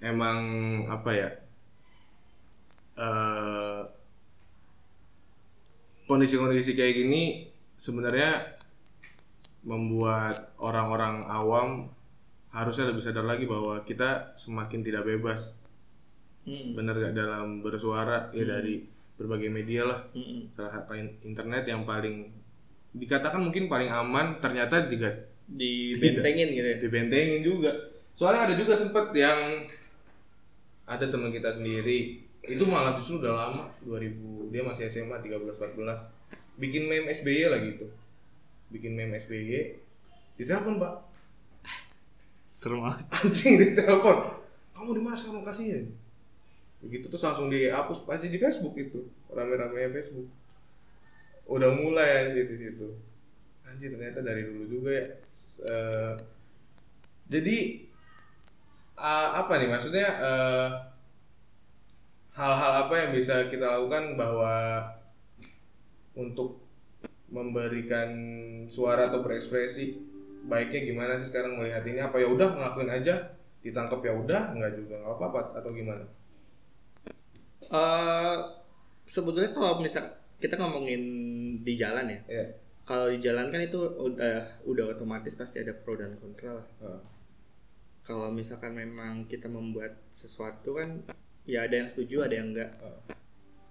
emang 0.00 0.40
apa 0.88 1.10
ya? 1.12 1.30
eh 3.00 3.80
kondisi-kondisi 6.04 6.76
kayak 6.76 6.94
gini 7.00 7.48
sebenarnya 7.80 8.60
membuat 9.64 10.52
orang-orang 10.58 11.24
awam 11.24 11.88
harusnya 12.50 12.90
lebih 12.90 13.06
sadar 13.06 13.24
lagi 13.24 13.46
bahwa 13.46 13.80
kita 13.86 14.34
semakin 14.34 14.82
tidak 14.82 15.06
bebas 15.06 15.54
Mm, 16.48 16.72
bener 16.72 16.94
gak 16.96 17.14
dalam 17.14 17.60
bersuara 17.60 18.32
ya 18.32 18.44
dari 18.48 18.80
berbagai 19.20 19.52
media 19.52 19.84
lah. 19.84 20.00
Mm, 20.16 20.56
salah 20.56 20.72
satu 20.80 20.96
in- 20.96 21.20
internet 21.20 21.68
yang 21.68 21.84
paling 21.84 22.32
dikatakan 22.96 23.38
mungkin 23.38 23.68
paling 23.68 23.92
aman 23.92 24.40
ternyata 24.40 24.88
juga 24.88 25.12
dibentengin 25.46 26.48
gitu 26.56 26.68
ya? 26.68 26.76
dibentengin 26.80 27.40
juga. 27.44 27.70
Soalnya 28.16 28.50
ada 28.50 28.54
juga 28.56 28.74
sempet 28.76 29.12
yang 29.14 29.68
ada 30.88 31.06
teman 31.06 31.30
kita 31.30 31.54
sendiri 31.54 32.18
itu 32.40 32.64
malah 32.64 32.96
justru 32.98 33.20
udah 33.20 33.36
lama 33.36 33.64
2000 33.84 34.48
dia 34.48 34.64
masih 34.64 34.88
SMA 34.88 35.20
13 35.20 35.44
14 35.44 35.76
bikin 36.56 36.88
meme 36.88 37.12
SBY 37.12 37.52
lah 37.52 37.60
gitu. 37.62 37.86
Bikin 38.72 38.96
meme 38.96 39.20
SBY 39.20 39.76
ditelepon 40.40 40.80
pak. 40.80 40.94
Serem 42.48 42.82
banget. 42.82 43.04
Anjing 43.12 43.54
ditelepon. 43.60 44.16
Kamu 44.74 44.90
di 44.96 45.02
mana 45.04 45.14
sekarang 45.14 45.44
lokasinya 45.44 45.78
begitu 46.80 47.12
terus 47.12 47.24
langsung 47.24 47.52
dihapus 47.52 48.08
pasti 48.08 48.32
di 48.32 48.40
Facebook 48.40 48.72
itu 48.80 49.04
rame-ramenya 49.28 49.92
Facebook. 49.92 50.28
Udah 51.44 51.70
mulai 51.76 52.26
anjir 52.26 52.48
di 52.48 52.56
situ. 52.56 52.88
Anjir 53.68 53.92
ternyata 53.92 54.24
dari 54.24 54.42
dulu 54.48 54.64
juga 54.66 54.90
ya. 54.96 55.06
Eh, 55.68 56.12
jadi 57.30 57.58
ah, 58.96 59.44
apa 59.44 59.60
nih 59.60 59.68
maksudnya 59.68 60.08
eh, 60.08 60.68
hal-hal 62.34 62.72
apa 62.88 62.94
yang 62.96 63.10
bisa 63.12 63.46
kita 63.52 63.66
lakukan 63.76 64.16
bahwa 64.16 64.80
untuk 66.16 66.64
memberikan 67.30 68.10
suara 68.66 69.06
atau 69.06 69.22
berekspresi 69.22 70.00
baiknya 70.50 70.82
gimana 70.88 71.20
sih 71.20 71.28
sekarang 71.28 71.60
melihat 71.60 71.84
ini? 71.84 72.00
Apa 72.00 72.16
ya 72.18 72.26
udah 72.26 72.56
ngelakuin 72.56 72.90
aja 72.90 73.36
ditangkap 73.60 74.00
ya 74.00 74.16
udah 74.16 74.56
nggak 74.56 74.72
juga 74.72 74.94
nggak 75.04 75.16
apa-apa 75.20 75.40
atau 75.60 75.70
gimana 75.76 76.00
Eh, 77.70 78.36
sebetulnya 79.06 79.54
kalau 79.54 79.78
misal 79.78 80.02
kita 80.42 80.58
ngomongin 80.58 81.02
di 81.62 81.78
jalan 81.78 82.10
ya 82.10 82.18
ya 82.26 82.44
kalau 82.82 83.06
di 83.12 83.22
jalan 83.22 83.52
kan 83.54 83.62
itu 83.62 83.78
udah 83.78 84.64
udah 84.66 84.84
otomatis 84.90 85.38
pasti 85.38 85.62
ada 85.62 85.70
pro 85.70 85.94
dan 85.94 86.18
kontra 86.18 86.58
lah. 86.58 86.66
Ah, 86.82 87.02
kalau 88.02 88.34
misalkan 88.34 88.74
memang 88.74 89.30
kita 89.30 89.46
membuat 89.46 89.94
sesuatu 90.10 90.74
kan 90.74 91.06
ya 91.46 91.62
ada 91.62 91.78
yang 91.78 91.86
setuju 91.86 92.26
ada 92.26 92.34
yang 92.34 92.50
enggak. 92.50 92.70
Ah. 92.82 92.98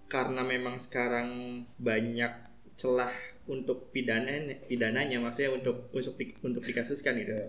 karena 0.10 0.42
memang 0.42 0.82
sekarang 0.82 1.30
banyak 1.78 2.34
celah 2.74 3.14
untuk 3.46 3.94
pidana 3.94 4.42
pidananya 4.66 5.22
maksudnya 5.22 5.54
untuk 5.54 5.86
untuk 5.94 6.18
di- 6.18 6.34
untuk 6.42 6.66
dikasuskan 6.66 7.14
gitu. 7.22 7.34
Ya. 7.38 7.48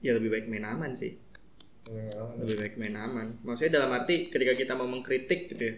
ya 0.00 0.12
lebih 0.16 0.32
baik 0.32 0.46
main 0.48 0.64
aman 0.64 0.96
sih 0.96 1.18
Pengalaman. 1.88 2.36
lebih 2.38 2.56
baik 2.58 2.74
main 2.76 2.94
aman 2.94 3.26
maksudnya 3.40 3.80
dalam 3.80 3.90
arti 3.92 4.28
ketika 4.28 4.52
kita 4.52 4.72
mau 4.72 4.84
mengkritik 4.84 5.48
gitu 5.48 5.62
ya 5.62 5.74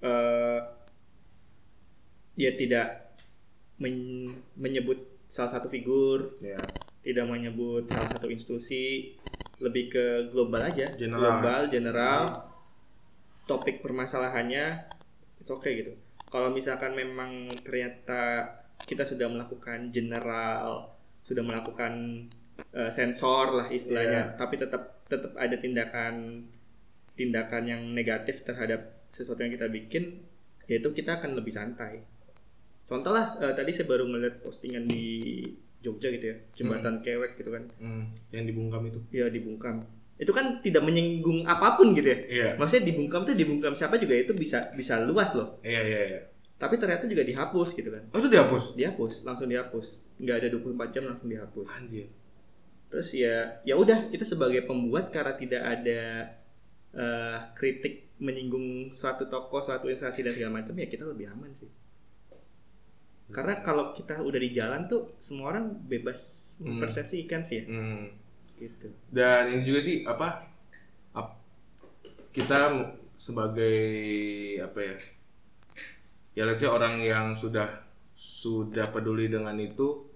eh 0.00 0.60
ya 2.36 2.50
tidak 2.54 3.16
men- 3.76 4.36
menyebut 4.54 4.96
salah 5.26 5.48
satu 5.50 5.68
figur 5.68 6.36
ya 6.40 6.60
tidak 7.00 7.24
menyebut 7.24 7.88
salah 7.88 8.08
satu 8.08 8.28
institusi 8.28 9.16
lebih 9.58 9.88
ke 9.88 10.04
global 10.28 10.60
aja 10.62 10.92
General. 10.94 11.20
global 11.40 11.60
general 11.68 12.20
topik 13.44 13.80
permasalahannya 13.80 14.84
it's 15.36 15.48
okay 15.48 15.80
gitu 15.80 15.92
kalau 16.28 16.48
misalkan 16.48 16.94
memang 16.94 17.48
ternyata 17.60 18.46
kita 18.80 19.04
sudah 19.04 19.28
melakukan 19.28 19.90
general 19.90 20.96
sudah 21.20 21.44
melakukan 21.44 22.24
eh, 22.72 22.88
sensor 22.88 23.52
lah 23.54 23.66
istilahnya 23.68 24.32
Iya. 24.32 24.38
tapi 24.38 24.56
tetap 24.56 24.99
tetap 25.10 25.34
ada 25.34 25.58
tindakan 25.58 26.46
tindakan 27.18 27.62
yang 27.66 27.82
negatif 27.92 28.46
terhadap 28.46 29.04
sesuatu 29.10 29.42
yang 29.42 29.52
kita 29.52 29.66
bikin 29.66 30.24
yaitu 30.70 30.94
kita 30.94 31.18
akan 31.18 31.34
lebih 31.34 31.50
santai. 31.50 32.06
Contoh 32.86 33.10
lah 33.10 33.34
eh, 33.42 33.52
tadi 33.58 33.74
saya 33.74 33.90
baru 33.90 34.06
ngeliat 34.06 34.40
postingan 34.46 34.86
di 34.86 35.42
Jogja 35.80 36.12
gitu 36.12 36.30
ya 36.30 36.36
jembatan 36.54 37.02
kewek 37.02 37.34
gitu 37.36 37.50
kan. 37.50 37.66
Hmm, 37.82 38.14
yang 38.30 38.46
dibungkam 38.46 38.86
itu. 38.86 39.00
Ya 39.10 39.26
dibungkam. 39.26 39.82
Itu 40.20 40.30
kan 40.30 40.62
tidak 40.62 40.86
menyinggung 40.86 41.48
apa 41.48 41.74
pun 41.74 41.90
gitu 41.96 42.06
ya. 42.06 42.18
Iya. 42.24 42.48
Maksudnya 42.54 42.94
dibungkam 42.94 43.26
tuh 43.26 43.34
dibungkam 43.34 43.74
siapa 43.74 43.98
juga 43.98 44.14
itu 44.14 44.30
bisa 44.36 44.62
bisa 44.78 45.02
luas 45.02 45.34
loh. 45.34 45.58
Iya 45.66 45.82
iya 45.82 46.00
iya. 46.06 46.20
Tapi 46.60 46.76
ternyata 46.76 47.08
juga 47.08 47.24
dihapus 47.24 47.68
gitu 47.72 47.88
kan. 47.88 48.04
Oh 48.12 48.20
itu 48.20 48.28
dihapus? 48.28 48.76
Dihapus 48.76 49.12
langsung 49.26 49.48
dihapus. 49.48 49.86
Nggak 50.20 50.36
ada 50.44 50.48
24 50.54 50.94
jam 50.94 51.02
langsung 51.08 51.28
dihapus. 51.32 51.66
Anjir 51.72 52.06
terus 52.90 53.08
ya 53.14 53.36
ya 53.68 53.74
udah 53.82 53.98
kita 54.12 54.24
sebagai 54.32 54.62
pembuat 54.68 55.04
karena 55.14 55.34
tidak 55.42 55.62
ada 55.74 56.00
eh, 57.02 57.38
kritik 57.58 57.94
menyinggung 58.26 58.92
suatu 58.92 59.24
tokoh 59.32 59.62
suatu 59.66 59.86
instansi 59.92 60.20
dan 60.26 60.32
segala 60.36 60.52
macam 60.62 60.74
ya 60.82 60.86
kita 60.92 61.04
lebih 61.08 61.26
aman 61.34 61.50
sih 61.60 61.70
karena 63.30 63.62
kalau 63.62 63.94
kita 63.94 64.18
udah 64.18 64.40
di 64.42 64.50
jalan 64.50 64.90
tuh 64.90 65.14
semua 65.22 65.54
orang 65.54 65.66
bebas 65.86 66.48
Hmm. 66.60 66.76
mempersepsikan 66.76 67.40
sih 67.40 67.56
ya 67.56 67.64
hmm. 67.72 68.04
gitu 68.60 68.88
dan 69.08 69.48
ini 69.48 69.62
juga 69.64 69.80
sih 69.80 69.96
apa 70.04 70.44
ap- 71.16 71.40
kita 72.36 72.60
sebagai 73.16 73.76
apa 74.62 74.78
ya 74.80 74.96
ya 76.36 76.42
let's 76.46 76.62
say 76.62 76.70
orang 76.70 77.02
yang 77.02 77.34
sudah 77.38 77.66
sudah 78.14 78.86
peduli 78.94 79.26
dengan 79.30 79.56
itu 79.58 80.09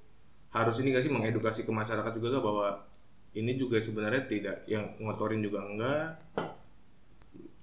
harus 0.54 0.78
ini 0.78 0.94
gak 0.94 1.04
sih 1.04 1.10
mengedukasi 1.10 1.66
ke 1.66 1.72
masyarakat 1.74 2.12
juga 2.14 2.38
gak 2.38 2.44
bahwa 2.46 2.68
ini 3.34 3.58
juga 3.58 3.82
sebenarnya 3.82 4.22
tidak 4.30 4.56
yang 4.70 4.94
ngotorin 5.02 5.42
juga 5.42 5.66
enggak 5.66 6.06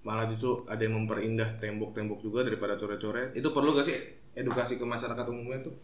malah 0.03 0.27
justru 0.27 0.59
ada 0.67 0.81
yang 0.83 0.99
memperindah 0.99 1.55
tembok-tembok 1.55 2.19
juga 2.19 2.43
daripada 2.43 2.75
coret-coret 2.75 3.31
itu 3.31 3.47
perlu 3.47 3.71
gak 3.79 3.87
sih 3.87 3.95
edukasi 4.35 4.75
ke 4.75 4.83
masyarakat 4.83 5.25
umumnya 5.31 5.63
tuh 5.63 5.75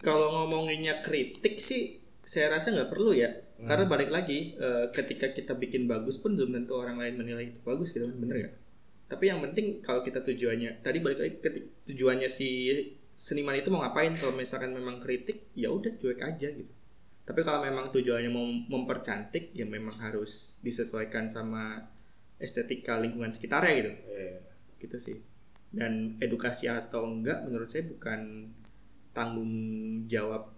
Kalau 0.00 0.32
ngomonginnya 0.32 1.04
kritik 1.04 1.60
sih, 1.60 2.00
saya 2.24 2.56
rasa 2.56 2.72
nggak 2.72 2.88
perlu 2.88 3.12
ya. 3.12 3.28
Hmm. 3.60 3.68
Karena 3.68 3.84
balik 3.84 4.08
lagi, 4.08 4.56
eh, 4.56 4.88
ketika 4.96 5.28
kita 5.36 5.52
bikin 5.52 5.84
bagus 5.84 6.16
pun 6.16 6.40
belum 6.40 6.56
tentu 6.56 6.72
orang 6.72 6.96
lain 6.96 7.20
menilai 7.20 7.52
itu 7.52 7.60
bagus 7.60 7.92
gitu, 7.92 8.08
bener 8.08 8.48
nggak? 8.48 8.54
Tapi 9.12 9.24
yang 9.28 9.44
penting 9.44 9.84
kalau 9.84 10.00
kita 10.00 10.24
tujuannya, 10.24 10.80
tadi 10.80 11.04
balik 11.04 11.20
lagi 11.20 11.36
ketik, 11.44 11.84
tujuannya 11.84 12.32
si 12.32 12.72
seniman 13.20 13.60
itu 13.60 13.68
mau 13.68 13.84
ngapain? 13.84 14.16
Kalau 14.16 14.32
misalkan 14.32 14.72
memang 14.72 14.96
kritik, 15.04 15.52
ya 15.52 15.68
udah 15.68 15.92
cuek 16.00 16.24
aja 16.24 16.48
gitu. 16.48 16.72
Tapi 17.28 17.40
kalau 17.44 17.60
memang 17.60 17.92
tujuannya 17.92 18.32
mau 18.32 18.48
mempercantik, 18.48 19.52
ya 19.52 19.68
memang 19.68 19.92
harus 20.00 20.56
disesuaikan 20.64 21.28
sama 21.28 21.84
estetika 22.40 22.96
lingkungan 22.96 23.28
sekitarnya 23.28 23.72
gitu 23.76 23.92
Eh, 24.16 24.36
gitu 24.80 24.96
sih 24.96 25.18
dan 25.70 26.18
edukasi 26.18 26.66
atau 26.66 27.06
enggak 27.06 27.46
menurut 27.46 27.70
saya 27.70 27.86
bukan 27.86 28.50
tanggung 29.14 29.52
jawab 30.10 30.50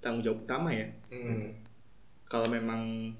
tanggung 0.00 0.24
jawab 0.24 0.38
utama 0.48 0.72
ya 0.72 0.88
hmm. 1.12 1.60
kalau 2.24 2.48
memang 2.48 3.12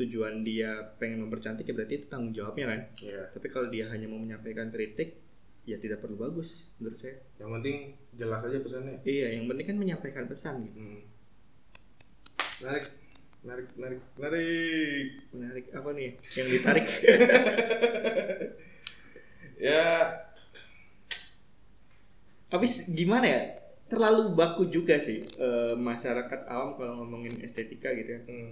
tujuan 0.00 0.40
dia 0.40 0.96
pengen 0.96 1.28
mempercantik 1.28 1.68
ya 1.68 1.76
berarti 1.76 2.00
itu 2.00 2.06
tanggung 2.08 2.32
jawabnya 2.32 2.72
kan 2.72 2.80
Iya. 3.04 3.22
tapi 3.36 3.52
kalau 3.52 3.68
dia 3.68 3.92
hanya 3.92 4.08
mau 4.08 4.16
menyampaikan 4.16 4.72
kritik 4.72 5.20
ya 5.62 5.78
tidak 5.78 6.02
perlu 6.02 6.18
bagus 6.18 6.66
menurut 6.76 6.98
saya 6.98 7.16
Yang 7.38 7.50
penting 7.54 7.76
jelas 8.12 8.42
aja 8.42 8.58
pesannya. 8.58 8.96
iya 9.04 9.26
yang 9.32 9.46
penting 9.46 9.66
kan 9.66 9.76
menyampaikan 9.78 10.24
pesan 10.26 10.54
gitu 10.66 10.78
Hmm. 10.78 11.00
Menarik, 12.62 12.86
menarik, 13.42 13.66
menarik, 13.74 14.00
menarik. 14.16 15.08
menarik 15.32 15.64
apa 15.72 15.90
nih 15.92 16.10
yang 16.32 16.48
ditarik 16.48 16.86
Ya, 19.62 20.10
tapi 22.50 22.66
gimana 22.90 23.22
ya 23.24 23.40
terlalu 23.86 24.34
baku 24.34 24.66
juga 24.66 24.98
sih 24.98 25.22
eh, 25.38 25.74
masyarakat 25.78 26.50
awam 26.50 26.74
kalau 26.74 26.98
ngomongin 26.98 27.38
estetika 27.38 27.94
gitu 27.94 28.10
ya 28.10 28.20
hmm. 28.26 28.50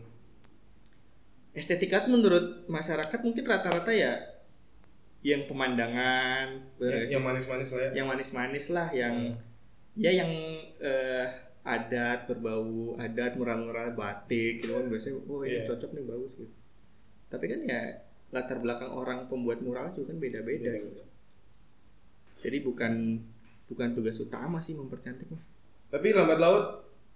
estetika 1.50 2.06
menurut 2.06 2.62
masyarakat 2.70 3.18
mungkin 3.26 3.42
rata-rata 3.42 3.90
ya 3.90 4.22
yang 5.20 5.44
pemandangan 5.44 6.46
yang, 6.80 7.20
yang 7.20 7.22
manis-manis 7.22 7.68
lah 7.70 7.83
ya. 7.83 7.90
yang 7.92 8.06
manis-manis 8.09 8.66
lah 8.70 8.88
yang 8.90 9.14
Hmm. 9.30 9.35
ya 9.98 10.11
yang 10.14 10.33
eh, 10.80 11.26
adat 11.61 12.24
berbau 12.24 12.96
adat 12.96 13.37
mural-mural 13.37 13.92
batik 13.92 14.64
gitu 14.64 14.72
kan 14.72 14.88
biasanya 14.88 15.20
oh 15.20 15.44
ini 15.44 15.61
Iya. 15.61 15.68
cocok 15.68 15.90
nih 15.92 16.04
bagus 16.06 16.33
gitu 16.38 16.54
tapi 17.28 17.44
kan 17.46 17.61
ya 17.62 17.80
latar 18.30 18.56
belakang 18.56 18.88
orang 18.88 19.26
pembuat 19.26 19.61
mural 19.61 19.92
juga 19.92 20.14
kan 20.14 20.18
beda-beda 20.18 20.72
Iya. 20.72 20.80
gitu. 20.80 21.02
jadi 22.40 22.59
bukan 22.64 23.20
bukan 23.68 23.88
tugas 23.92 24.16
utama 24.18 24.56
sih 24.59 24.72
mempercantik 24.72 25.28
mah 25.28 25.42
Tapi 25.90 26.14
lambat 26.14 26.38
laut 26.38 26.64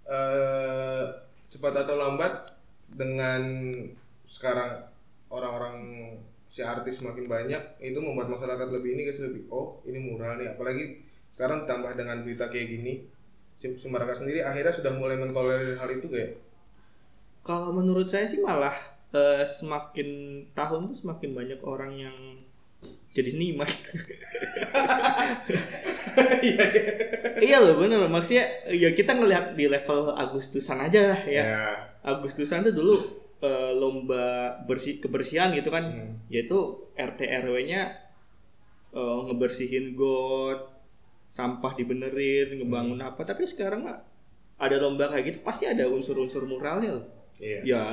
eh, 0.05 1.03
cepat 1.47 1.73
atau 1.81 1.95
lambat 1.95 2.53
dengan 2.91 3.71
sekarang 4.25 4.83
orang-orang 5.27 5.77
si 6.55 6.63
artis 6.63 7.03
makin 7.03 7.27
banyak 7.27 7.83
itu 7.83 7.99
membuat 7.99 8.31
masyarakat 8.31 8.71
lebih 8.71 8.95
ini 8.95 9.11
guys 9.11 9.19
lebih 9.19 9.43
oh 9.51 9.83
ini 9.83 9.99
mural 9.99 10.39
nih. 10.39 10.55
Apalagi 10.55 11.03
sekarang 11.35 11.67
tambah 11.67 11.91
dengan 11.91 12.23
berita 12.23 12.47
kayak 12.47 12.67
gini 12.71 12.93
si 13.59 13.67
masyarakat 13.91 14.23
sendiri 14.23 14.39
akhirnya 14.39 14.71
sudah 14.71 14.93
mulai 14.95 15.19
mentolerir 15.19 15.75
hal 15.75 15.89
itu 15.91 16.07
kayak 16.07 16.39
kalau 17.43 17.75
menurut 17.75 18.07
saya 18.07 18.23
sih 18.23 18.39
malah 18.39 18.77
eh, 19.11 19.43
semakin 19.43 20.07
tahun 20.55 20.95
tuh 20.95 20.97
semakin 21.03 21.35
banyak 21.35 21.59
orang 21.65 21.91
yang 21.91 22.17
jadi 23.11 23.29
seniman. 23.35 23.67
Iya 27.35 27.57
loh 27.63 27.75
bener 27.83 27.99
loh. 27.99 28.11
Maksudnya 28.11 28.45
ya 28.71 28.95
kita 28.95 29.17
ngelihat 29.17 29.59
di 29.59 29.67
level 29.67 30.15
Agustusan 30.15 30.79
aja 30.79 31.11
lah 31.15 31.21
ya. 31.27 31.43
Ya 31.43 31.63
Agustusan 32.05 32.63
tuh 32.63 32.75
dulu 32.75 33.24
eh, 33.41 33.71
lomba 33.75 34.55
bersih 34.67 34.99
kebersihan 35.03 35.51
gitu 35.55 35.69
kan. 35.71 35.85
Hmm. 35.91 36.13
yaitu 36.31 36.57
RT 36.95 37.19
RW-nya 37.45 37.81
eh, 38.95 39.17
ngebersihin 39.29 39.93
got 39.95 40.71
sampah 41.27 41.73
dibenerin 41.75 42.61
ngebangun 42.61 43.01
Hmm. 43.01 43.09
apa. 43.11 43.21
Tapi 43.27 43.43
sekarang 43.47 43.87
mah 43.87 43.99
ada 44.55 44.79
lomba 44.79 45.11
kayak 45.11 45.25
gitu 45.35 45.39
pasti 45.43 45.67
ada 45.67 45.83
unsur-unsur 45.91 46.47
muralnya 46.47 46.95
loh. 47.01 47.05
Iya. 47.41 47.59
Ya 47.67 47.83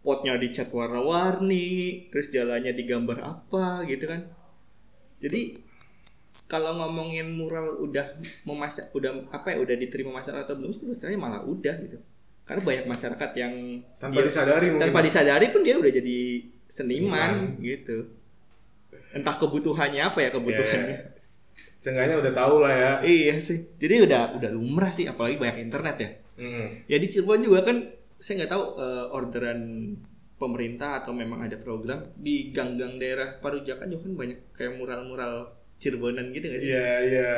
potnya 0.00 0.40
dicat 0.40 0.72
warna-warni 0.72 2.08
terus 2.08 2.32
jalannya 2.32 2.72
digambar 2.72 3.18
apa 3.20 3.84
gitu 3.84 4.08
kan. 4.08 4.24
Jadi 5.20 5.68
kalau 6.48 6.80
ngomongin 6.80 7.28
mural 7.36 7.76
udah 7.82 8.16
memasak 8.48 8.88
udah 8.96 9.26
apa 9.28 9.52
ya 9.52 9.58
udah 9.60 9.76
diterima 9.76 10.16
masyarakat 10.16 10.48
atau 10.48 10.56
belum 10.56 10.72
sebenarnya 10.72 11.18
malah 11.20 11.42
udah 11.44 11.74
gitu 11.84 11.98
karena 12.48 12.62
banyak 12.64 12.84
masyarakat 12.86 13.30
yang 13.34 13.54
tanpa 13.98 14.16
dia- 14.16 14.26
disadari 14.26 14.66
mungkin 14.66 14.82
tanpa 14.82 15.00
disadari 15.00 15.46
pun 15.48 15.60
dia 15.60 15.76
udah 15.76 15.92
jadi 15.92 16.18
seniman, 16.66 17.30
Seniman. 17.52 17.60
gitu 17.60 17.98
entah 19.10 19.34
kebutuhannya 19.34 20.02
apa 20.02 20.18
ya 20.18 20.30
kebutuhannya 20.30 20.88
Ya. 20.90 21.00
seenggaknya 21.78 22.16
udah 22.18 22.32
tahu 22.34 22.56
lah 22.58 22.72
ya 22.72 22.92
iya 23.02 23.34
sih 23.38 23.62
jadi 23.76 24.02
udah 24.02 24.22
udah 24.34 24.50
lumrah 24.50 24.88
sih 24.88 25.04
apalagi 25.04 25.36
banyak 25.36 25.58
internet 25.62 25.96
ya 25.96 26.10
Hmm. 26.34 26.86
ya 26.86 26.96
di 26.96 27.06
Cirebon 27.06 27.42
juga 27.42 27.60
kan 27.62 27.82
saya 28.16 28.38
nggak 28.38 28.52
tahu 28.52 28.64
eh, 28.76 29.06
orderan 29.10 29.60
pemerintah 30.36 30.98
atau 30.98 31.10
memang 31.12 31.42
ada 31.42 31.56
program 31.56 31.98
di 32.14 32.50
gang-gang 32.50 32.94
daerah 32.96 33.34
Parujakan 33.36 33.86
juga 33.88 34.02
kan 34.04 34.14
banyak 34.16 34.38
kayak 34.52 34.72
mural-mural 34.72 35.50
Cirebonan 35.76 36.30
gitu 36.30 36.46
nggak 36.46 36.60
sih? 36.60 36.68
iya 36.68 36.90
iya 37.02 37.32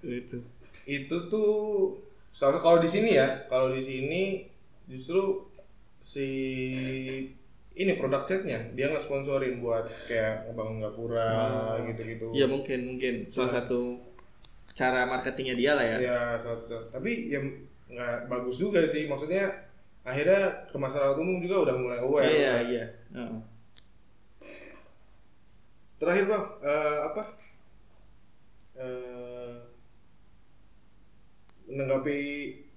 Itu. 0.00 0.38
itu 0.84 1.16
tuh 1.26 1.50
soalnya 2.38 2.62
kalau 2.62 2.78
di 2.78 2.86
sini 2.86 3.18
ya 3.18 3.26
kalau 3.50 3.74
di 3.74 3.82
sini 3.82 4.46
justru 4.86 5.42
si 6.00 6.28
ini 7.74 7.92
produk 7.94 8.22
setnya 8.22 8.62
dia 8.74 8.86
nggak 8.86 9.02
sponsorin 9.02 9.58
buat 9.58 9.86
kayak 10.06 10.46
ngebangun 10.46 10.78
gapura 10.80 11.30
Oh. 11.74 11.82
gitu-gitu. 11.82 12.30
Ya 12.30 12.46
mungkin 12.46 12.94
mungkin. 12.94 13.26
Salah 13.28 13.58
satu 13.58 13.98
cara 14.70 15.02
marketingnya 15.02 15.54
dia 15.54 15.74
lah 15.74 15.82
ya. 15.82 15.98
ya 15.98 16.18
satu 16.38 16.90
tapi 16.90 17.26
ya 17.26 17.42
nggak 17.90 18.30
bagus 18.30 18.54
juga 18.56 18.86
sih. 18.86 19.10
Maksudnya 19.10 19.50
akhirnya 20.02 20.70
ke 20.70 20.76
masyarakat 20.78 21.16
umum 21.18 21.42
juga 21.42 21.70
udah 21.70 21.74
mulai 21.74 21.98
aware. 21.98 22.30
Iya 22.30 22.54
iya. 22.66 22.84
Terakhir 25.98 26.24
bang. 26.26 26.44
Eh, 26.62 26.98
apa 27.04 27.22
Eh, 28.78 29.50
menanggapi 31.68 32.18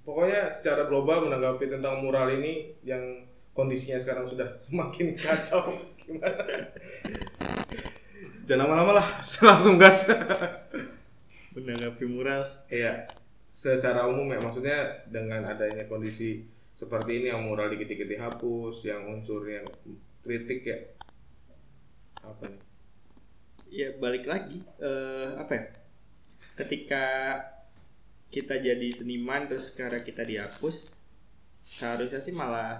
pokoknya 0.03 0.51
secara 0.51 0.85
global 0.85 1.25
menanggapi 1.25 1.71
tentang 1.71 2.03
mural 2.03 2.27
ini 2.35 2.75
yang 2.83 3.25
kondisinya 3.55 3.97
sekarang 3.97 4.27
sudah 4.27 4.51
semakin 4.67 5.15
kacau 5.15 5.79
gimana 6.03 6.69
jangan 8.45 8.67
lama-lama 8.67 9.01
lah 9.01 9.07
langsung 9.49 9.79
gas 9.79 10.07
Menanggapi 11.51 12.07
mural. 12.07 12.47
iya 12.71 13.11
secara 13.51 14.07
umum 14.07 14.31
ya 14.31 14.39
maksudnya 14.39 15.03
dengan 15.11 15.43
adanya 15.43 15.83
kondisi 15.91 16.47
seperti 16.79 17.19
ini 17.19 17.27
yang 17.27 17.43
mural 17.43 17.67
dikit-dikit 17.67 18.07
dihapus 18.07 18.87
yang 18.87 19.03
unsurnya 19.11 19.67
kritik 20.23 20.63
ya 20.63 20.79
apa 22.23 22.47
nih 22.47 22.71
Ya 23.71 23.95
balik 23.95 24.27
lagi 24.27 24.59
eh, 24.83 25.31
apa 25.39 25.51
ya? 25.55 25.63
Ketika 26.59 27.03
kita 28.31 28.57
jadi 28.57 28.87
seniman 28.95 29.45
terus 29.51 29.75
sekarang 29.75 30.01
kita 30.01 30.23
dihapus 30.23 30.95
seharusnya 31.67 32.23
sih 32.23 32.31
malah 32.31 32.79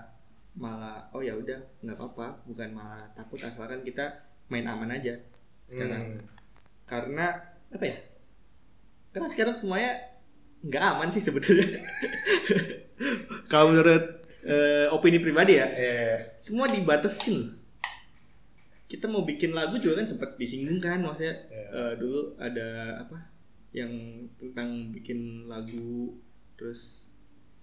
malah 0.55 1.07
oh 1.11 1.19
ya 1.23 1.35
udah 1.35 1.59
nggak 1.83 1.95
apa-apa 1.95 2.43
bukan 2.47 2.71
malah 2.71 2.99
takut 3.15 3.39
asalkan 3.39 3.83
kita 3.83 4.03
main 4.51 4.67
aman 4.67 4.91
aja 4.91 5.15
sekarang. 5.63 6.15
Hmm. 6.15 6.19
karena 6.83 7.25
apa 7.71 7.85
ya 7.87 7.97
karena 9.11 9.27
sekarang 9.31 9.55
semuanya 9.55 9.91
nggak 10.61 10.83
aman 10.93 11.09
sih 11.11 11.19
sebetulnya. 11.23 11.83
Kalau 13.51 13.73
menurut 13.73 14.23
eh, 14.45 14.87
opini 14.93 15.19
pribadi 15.19 15.57
ya? 15.59 15.67
Eh 15.67 16.15
semua 16.39 16.71
dibatasin 16.71 17.59
kita 18.87 19.07
mau 19.07 19.23
bikin 19.23 19.55
lagu 19.55 19.79
juga 19.79 20.03
kan 20.03 20.07
sempat 20.07 20.35
disinggung 20.35 20.83
kan 20.83 20.99
maksudnya 20.99 21.31
Iya. 21.47 21.63
eh, 21.71 21.93
dulu 21.95 22.35
ada 22.35 22.67
apa 23.07 23.30
yang 23.71 24.27
tentang 24.35 24.91
bikin 24.91 25.47
lagu 25.47 26.15
terus 26.59 27.11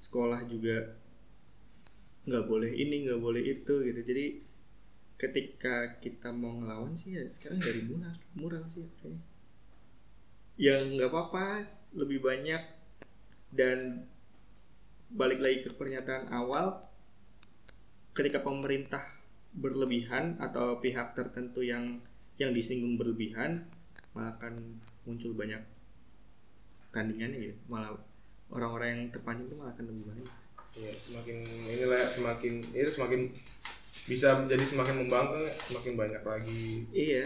sekolah 0.01 0.49
juga 0.49 0.97
nggak 2.25 2.45
boleh 2.45 2.73
ini 2.73 3.09
nggak 3.09 3.21
boleh 3.21 3.43
itu 3.45 3.75
gitu. 3.85 4.01
Jadi 4.01 4.27
ketika 5.19 5.99
kita 5.99 6.31
mau 6.31 6.55
ngelawan 6.63 6.95
sih 6.95 7.19
ya 7.19 7.27
sekarang 7.27 7.59
dari 7.59 7.81
mural 7.85 8.17
mural 8.41 8.65
sih 8.71 8.87
kayaknya. 9.01 9.21
Yang 10.59 10.83
nggak 10.99 11.11
apa-apa 11.13 11.47
lebih 11.95 12.19
banyak 12.25 12.63
dan 13.53 14.05
balik 15.09 15.41
lagi 15.41 15.65
ke 15.65 15.71
pernyataan 15.73 16.29
awal 16.33 16.85
ketika 18.13 18.45
pemerintah 18.45 19.01
berlebihan 19.57 20.37
atau 20.43 20.77
pihak 20.83 21.17
tertentu 21.17 21.65
yang 21.65 22.05
yang 22.37 22.53
disinggung 22.53 23.01
berlebihan 23.01 23.65
malah 24.13 24.37
akan 24.37 24.55
muncul 25.09 25.33
banyak 25.33 25.65
tandingannya 26.99 27.39
gitu 27.47 27.57
malah 27.71 27.95
orang-orang 28.51 28.89
yang 28.91 29.03
terpancing 29.15 29.47
itu 29.47 29.55
malah 29.55 29.73
akan 29.73 29.87
lebih 29.87 30.05
banyak 30.11 30.29
Iya, 30.75 30.93
semakin 31.01 31.37
inilah 31.67 31.99
ya, 31.99 32.09
semakin 32.13 32.55
itu 32.71 32.91
semakin 32.93 33.21
bisa 34.07 34.29
menjadi 34.37 34.65
semakin 34.69 34.95
membangkang 35.01 35.43
ya, 35.43 35.55
semakin 35.59 35.93
banyak 35.97 36.23
lagi. 36.23 36.67
iya 36.95 37.25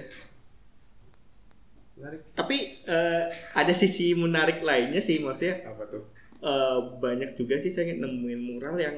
Menarik 1.93 2.21
tapi 2.33 2.57
eh, 2.89 3.25
ada 3.53 3.75
sisi 3.77 4.17
menarik 4.17 4.65
lainnya 4.65 5.01
sih 5.01 5.21
maksudnya 5.21 5.61
apa 5.69 5.85
tuh? 5.85 6.03
eh, 6.41 6.79
banyak 6.99 7.37
juga 7.37 7.61
sih 7.61 7.69
saya 7.69 7.93
nemuin 7.93 8.41
mural 8.41 8.77
yang 8.81 8.97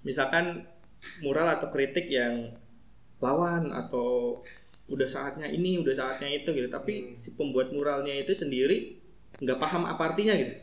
misalkan 0.00 0.64
mural 1.20 1.48
atau 1.50 1.68
kritik 1.68 2.06
yang 2.08 2.32
lawan 3.20 3.68
atau 3.72 4.40
udah 4.90 5.06
saatnya 5.06 5.46
ini 5.46 5.78
udah 5.78 5.94
saatnya 5.94 6.28
itu 6.30 6.50
gitu 6.52 6.68
tapi 6.68 6.94
Hmm. 7.04 7.14
si 7.14 7.34
pembuat 7.34 7.70
muralnya 7.70 8.14
itu 8.16 8.32
sendiri 8.32 8.99
nggak 9.40 9.58
paham 9.58 9.82
apa 9.88 10.02
artinya 10.12 10.34
gitu 10.36 10.54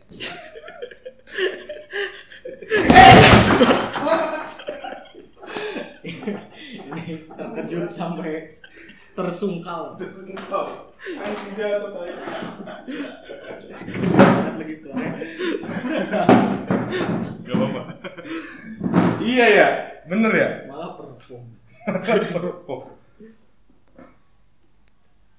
terkejut 7.37 7.91
sampai 7.91 8.57
tersungkal 9.17 9.97
Anjing 10.97 11.53
jatuh 11.53 11.93
lagi 14.57 14.75
suara 14.77 15.09
Gak 17.45 17.53
apa-apa. 17.53 17.81
iya 19.21 19.45
ya, 19.45 19.67
bener 20.09 20.31
ya. 20.33 20.49
malah 20.69 20.97
perform 20.97 21.45
Perform. 22.33 22.96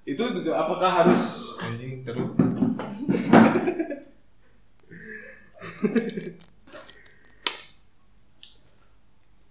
Itu 0.08 0.24
apakah 0.56 0.90
harus 1.04 1.52
anjing 1.60 2.00
terus? 2.00 2.32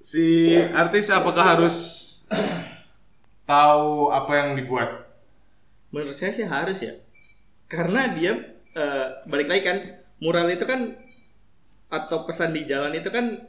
si 0.01 0.57
artis 0.73 1.13
apakah 1.13 1.45
harus 1.45 1.77
tahu 3.45 4.09
apa 4.09 4.31
yang 4.33 4.49
dibuat? 4.57 5.05
Menurut 5.93 6.17
saya 6.17 6.33
sih 6.33 6.47
harus 6.49 6.81
ya. 6.81 6.97
Karena 7.69 8.17
dia 8.17 8.57
eh, 8.73 9.07
balik 9.29 9.53
lagi 9.53 9.61
kan 9.61 9.77
mural 10.17 10.49
itu 10.49 10.65
kan 10.65 10.97
atau 11.93 12.25
pesan 12.25 12.57
di 12.57 12.65
jalan 12.65 12.97
itu 12.97 13.13
kan 13.13 13.45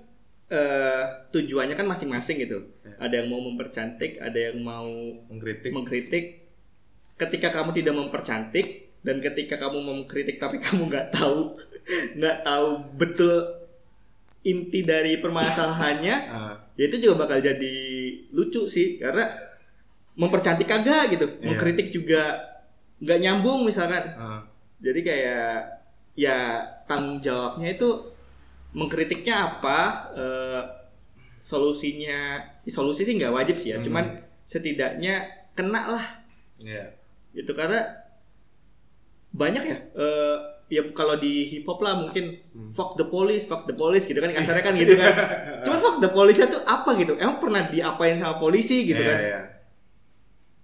eh, 0.52 1.02
tujuannya 1.32 1.72
kan 1.72 1.88
masing-masing 1.88 2.36
gitu. 2.44 2.68
Ada 3.00 3.24
yang 3.24 3.32
mau 3.32 3.40
mempercantik, 3.48 4.20
ada 4.20 4.52
yang 4.52 4.60
mau 4.60 4.92
Mengkritik. 5.32 5.72
mengkritik. 5.72 6.47
Ketika 7.18 7.50
kamu 7.50 7.74
tidak 7.74 7.94
mempercantik 7.94 8.66
dan 9.02 9.18
ketika 9.18 9.58
kamu 9.58 9.78
mengkritik 9.80 10.38
tapi 10.38 10.58
kamu 10.64 10.86
nggak 10.86 11.10
tahu 11.10 11.58
nggak 12.14 12.38
tahu 12.42 12.68
betul 12.94 13.36
inti 14.40 14.80
dari 14.80 15.18
permasalahannya, 15.18 16.16
Ah, 16.30 16.54
ya 16.72 16.86
itu 16.86 16.96
juga 16.98 17.26
bakal 17.26 17.40
jadi 17.40 17.76
lucu 18.30 18.64
sih 18.64 18.96
karena 18.96 19.26
mempercantik 20.14 20.64
kagak 20.64 21.10
gitu 21.10 21.26
Iya. 21.36 21.44
mengkritik 21.44 21.88
juga 21.90 22.22
nggak 22.98 23.18
nyambung 23.18 23.62
misalkan 23.62 24.02
ah. 24.14 24.42
jadi 24.78 25.00
kayak 25.00 25.52
ya 26.14 26.38
tanggung 26.84 27.18
jawabnya 27.18 27.70
itu 27.72 27.88
mengkritiknya 28.72 29.34
apa 29.48 29.78
eh, 30.12 30.62
solusinya 31.38 32.42
solusi 32.64 33.02
sih 33.02 33.14
nggak 33.14 33.30
wajib 33.32 33.54
sih 33.54 33.70
ya 33.70 33.78
Hmm. 33.78 33.86
cuman 33.86 34.04
setidaknya 34.42 35.14
kena 35.52 35.82
lah 35.88 36.06
Iya. 36.58 36.97
Gitu 37.32 37.52
karena 37.52 37.84
banyak 39.30 39.62
ya 39.62 39.78
eh, 39.92 40.36
ya 40.68 40.82
kalau 40.92 41.16
di 41.16 41.46
hip 41.46 41.64
hop 41.64 41.80
lah 41.80 41.96
mungkin 41.96 42.40
Hmm. 42.52 42.70
fuck 42.72 42.96
the 42.96 43.06
police 43.06 43.44
fuck 43.44 43.64
the 43.64 43.72
police 43.72 44.04
gitu 44.04 44.18
kan 44.18 44.32
kasarnya 44.32 44.60
kan 44.62 44.74
gitu 44.74 44.94
kan 44.94 45.12
cuman 45.64 45.78
fuck 45.78 45.96
the 45.98 46.10
police 46.10 46.36
itu 46.36 46.58
apa 46.60 46.90
gitu 46.96 47.14
emang 47.16 47.38
pernah 47.38 47.68
diapain 47.68 48.18
sama 48.18 48.36
polisi 48.36 48.84
gitu 48.84 48.98
Iya, 48.98 49.08
kan 49.08 49.18
iya. 49.20 49.40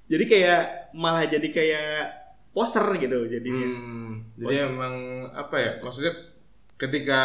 jadi 0.07 0.25
kayak 0.27 0.63
malah 0.93 1.25
jadi 1.25 1.49
kayak 1.49 1.93
poster 2.51 2.85
gitu 2.97 3.27
jadinya 3.27 3.67
Hmm, 3.67 4.11
jadi 4.37 4.69
emang 4.69 4.95
apa 5.31 5.57
ya? 5.59 5.71
Maksudnya 5.81 6.13
ketika 6.75 7.21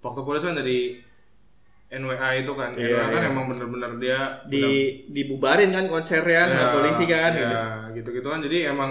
waktu 0.00 0.20
polisi 0.22 0.44
kan 0.44 0.56
dari 0.56 1.00
NWA 1.92 2.40
itu 2.40 2.52
kan, 2.56 2.72
Iya, 2.72 2.88
NWA 2.96 3.06
kan 3.06 3.20
iya. 3.20 3.28
emang 3.28 3.44
bener-bener 3.52 3.90
dia 4.00 4.20
di 4.48 4.64
dibubarin 5.06 5.68
kan 5.70 5.84
konsernya 5.86 6.48
sama 6.48 6.56
Ya, 6.56 6.68
polisi 6.72 7.04
kan 7.04 7.32
gitu. 7.36 7.52
ya, 7.52 7.64
gitu-gitu 7.92 8.28
kan. 8.28 8.40
Jadi 8.40 8.58
emang 8.64 8.90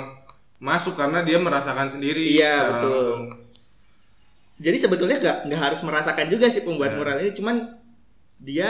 masuk 0.61 0.93
karena 0.93 1.25
dia 1.25 1.41
merasakan 1.41 1.89
sendiri. 1.89 2.21
Iya, 2.21 2.53
secara 2.61 2.71
betul. 2.77 2.93
langsung. 2.93 3.23
Jadi 4.61 4.77
sebetulnya 4.77 5.17
nggak 5.17 5.37
nggak 5.49 5.61
harus 5.61 5.81
merasakan 5.81 6.29
juga 6.29 6.45
sih 6.45 6.61
pembuat 6.61 6.93
Ya. 6.93 6.97
mural 7.01 7.17
ini, 7.17 7.33
cuman 7.33 7.55
dia 8.37 8.69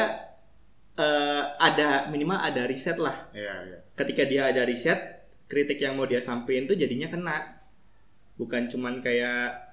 eh, 0.94 1.44
ada 1.58 2.08
minimal 2.08 2.40
ada 2.40 2.64
riset 2.64 2.96
lah. 2.96 3.28
Iya, 3.32 3.54
iya. 3.68 3.78
Ketika 3.96 4.24
dia 4.24 4.48
ada 4.48 4.64
riset, 4.64 5.00
kritik 5.48 5.80
yang 5.80 5.96
mau 5.96 6.08
dia 6.08 6.20
sampein 6.20 6.64
tuh 6.64 6.76
jadinya 6.76 7.08
kena. 7.08 7.60
Bukan 8.36 8.68
cuman 8.68 9.04
kayak 9.04 9.71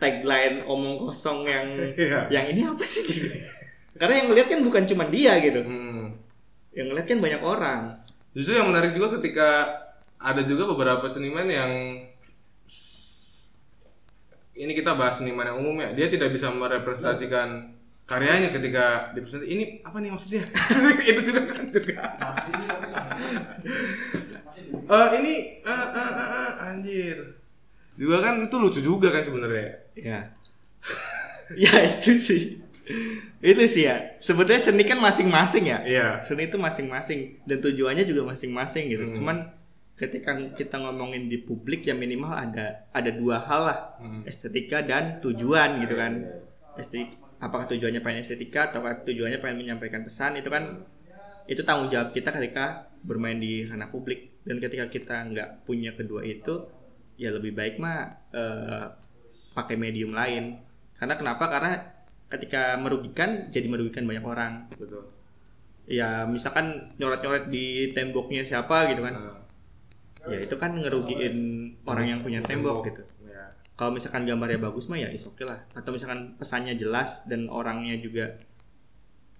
tagline 0.00 0.64
omong 0.64 0.96
kosong 0.98 1.44
yang 1.44 1.66
Iya. 1.94 2.20
yang 2.32 2.46
ini 2.50 2.60
apa 2.64 2.80
sih 2.82 3.04
gitu. 3.04 3.28
Karena 3.94 4.24
yang 4.24 4.26
ngeliat 4.32 4.48
kan 4.48 4.60
bukan 4.64 4.84
cuman 4.88 5.08
dia 5.12 5.36
gitu. 5.38 5.60
Hmm. 5.60 6.16
Yang 6.72 6.86
ngeliat 6.88 7.06
kan 7.06 7.18
banyak 7.20 7.42
orang. 7.44 7.80
Justru 8.32 8.56
yang 8.56 8.72
menarik 8.72 8.96
juga 8.96 9.20
ketika 9.20 9.48
ada 10.16 10.40
juga 10.42 10.64
beberapa 10.66 11.04
seniman 11.06 11.44
yang 11.44 11.72
ini 14.54 14.72
kita 14.72 14.92
bahas 14.92 15.16
seniman 15.16 15.48
yang 15.48 15.58
umum 15.60 15.76
ya, 15.80 15.92
dia 15.92 16.12
tidak 16.12 16.32
bisa 16.32 16.52
merepresentasikan 16.52 17.72
karyanya 18.04 18.52
ketika 18.52 19.08
dipresentasi 19.14 19.48
ini 19.48 19.64
apa 19.80 19.96
nih 19.98 20.10
maksudnya? 20.12 20.42
itu 21.10 21.20
juga 21.32 21.40
kan 21.48 21.64
juga. 21.72 21.94
Eh 24.90 25.08
ini 25.22 25.34
eh, 25.62 25.86
eh, 25.96 26.10
eh, 26.12 26.28
eh, 26.28 26.50
anjir. 26.66 27.16
Juga 27.96 28.16
kan 28.20 28.42
itu 28.42 28.56
lucu 28.56 28.80
juga 28.80 29.08
kan 29.12 29.22
sebenarnya. 29.22 29.89
Ya. 29.96 30.34
ya 31.64 31.72
itu 31.86 32.18
sih. 32.20 32.42
Itu 33.40 33.62
sih 33.66 33.88
ya. 33.88 34.18
Sebetulnya 34.18 34.60
seni 34.60 34.82
kan 34.84 34.98
masing-masing 34.98 35.64
ya. 35.70 35.78
Iya. 35.86 36.08
Seni 36.20 36.50
itu 36.50 36.58
masing-masing 36.58 37.40
dan 37.46 37.58
tujuannya 37.62 38.04
juga 38.04 38.34
masing-masing 38.34 38.90
gitu. 38.90 39.04
Hmm. 39.10 39.16
Cuman 39.16 39.36
ketika 39.96 40.32
kita 40.56 40.80
ngomongin 40.80 41.28
di 41.28 41.44
publik 41.44 41.84
ya 41.84 41.92
minimal 41.92 42.32
ada 42.32 42.88
ada 42.90 43.10
dua 43.12 43.42
hal 43.44 43.60
lah. 43.66 43.80
Hmm. 44.00 44.22
Estetika 44.26 44.82
dan 44.82 45.18
tujuan 45.24 45.80
gitu 45.84 45.94
kan. 45.96 46.12
Estetik 46.76 47.20
apakah 47.40 47.66
tujuannya 47.72 48.04
pengen 48.04 48.20
estetika 48.20 48.68
atau 48.68 48.84
tujuannya 48.84 49.40
pengen 49.40 49.64
menyampaikan 49.64 50.04
pesan 50.04 50.36
itu 50.36 50.52
kan 50.52 50.84
itu 51.48 51.64
tanggung 51.64 51.88
jawab 51.88 52.12
kita 52.12 52.30
ketika 52.30 52.92
bermain 53.00 53.40
di 53.40 53.64
ranah 53.64 53.88
publik 53.88 54.44
dan 54.44 54.60
ketika 54.60 54.86
kita 54.92 55.16
nggak 55.32 55.48
punya 55.64 55.96
kedua 55.96 56.22
itu 56.22 56.68
ya 57.16 57.32
lebih 57.32 57.56
baik 57.56 57.80
mah 57.80 58.12
eh, 58.30 58.86
pakai 59.54 59.76
medium 59.76 60.14
lain. 60.14 60.58
Karena 60.96 61.14
kenapa? 61.16 61.44
Karena 61.48 61.80
ketika 62.30 62.78
merugikan 62.78 63.50
jadi 63.50 63.66
merugikan 63.66 64.06
banyak 64.06 64.24
orang. 64.24 64.52
Betul. 64.78 65.04
ya 65.90 66.22
misalkan 66.22 66.86
nyoret-nyoret 67.02 67.50
di 67.50 67.90
temboknya 67.90 68.46
siapa 68.46 68.86
gitu 68.94 69.02
kan. 69.02 69.10
Nah, 69.10 69.42
ya 70.30 70.38
itu 70.38 70.54
kan 70.54 70.78
ngerugiin 70.78 71.36
orang 71.82 72.14
yang 72.14 72.20
punya 72.22 72.38
tembok. 72.46 72.86
gitu. 72.86 73.02
Ya. 73.26 73.50
kalau 73.74 73.96
misalkan 73.96 74.28
gambarnya 74.28 74.60
bagus 74.60 74.86
mah 74.86 75.02
ya 75.02 75.10
is 75.10 75.26
oke 75.26 75.42
lah. 75.42 75.66
Atau 75.74 75.90
misalkan 75.90 76.38
pesannya 76.38 76.78
jelas 76.78 77.26
dan 77.26 77.50
orangnya 77.50 77.98
juga 77.98 78.38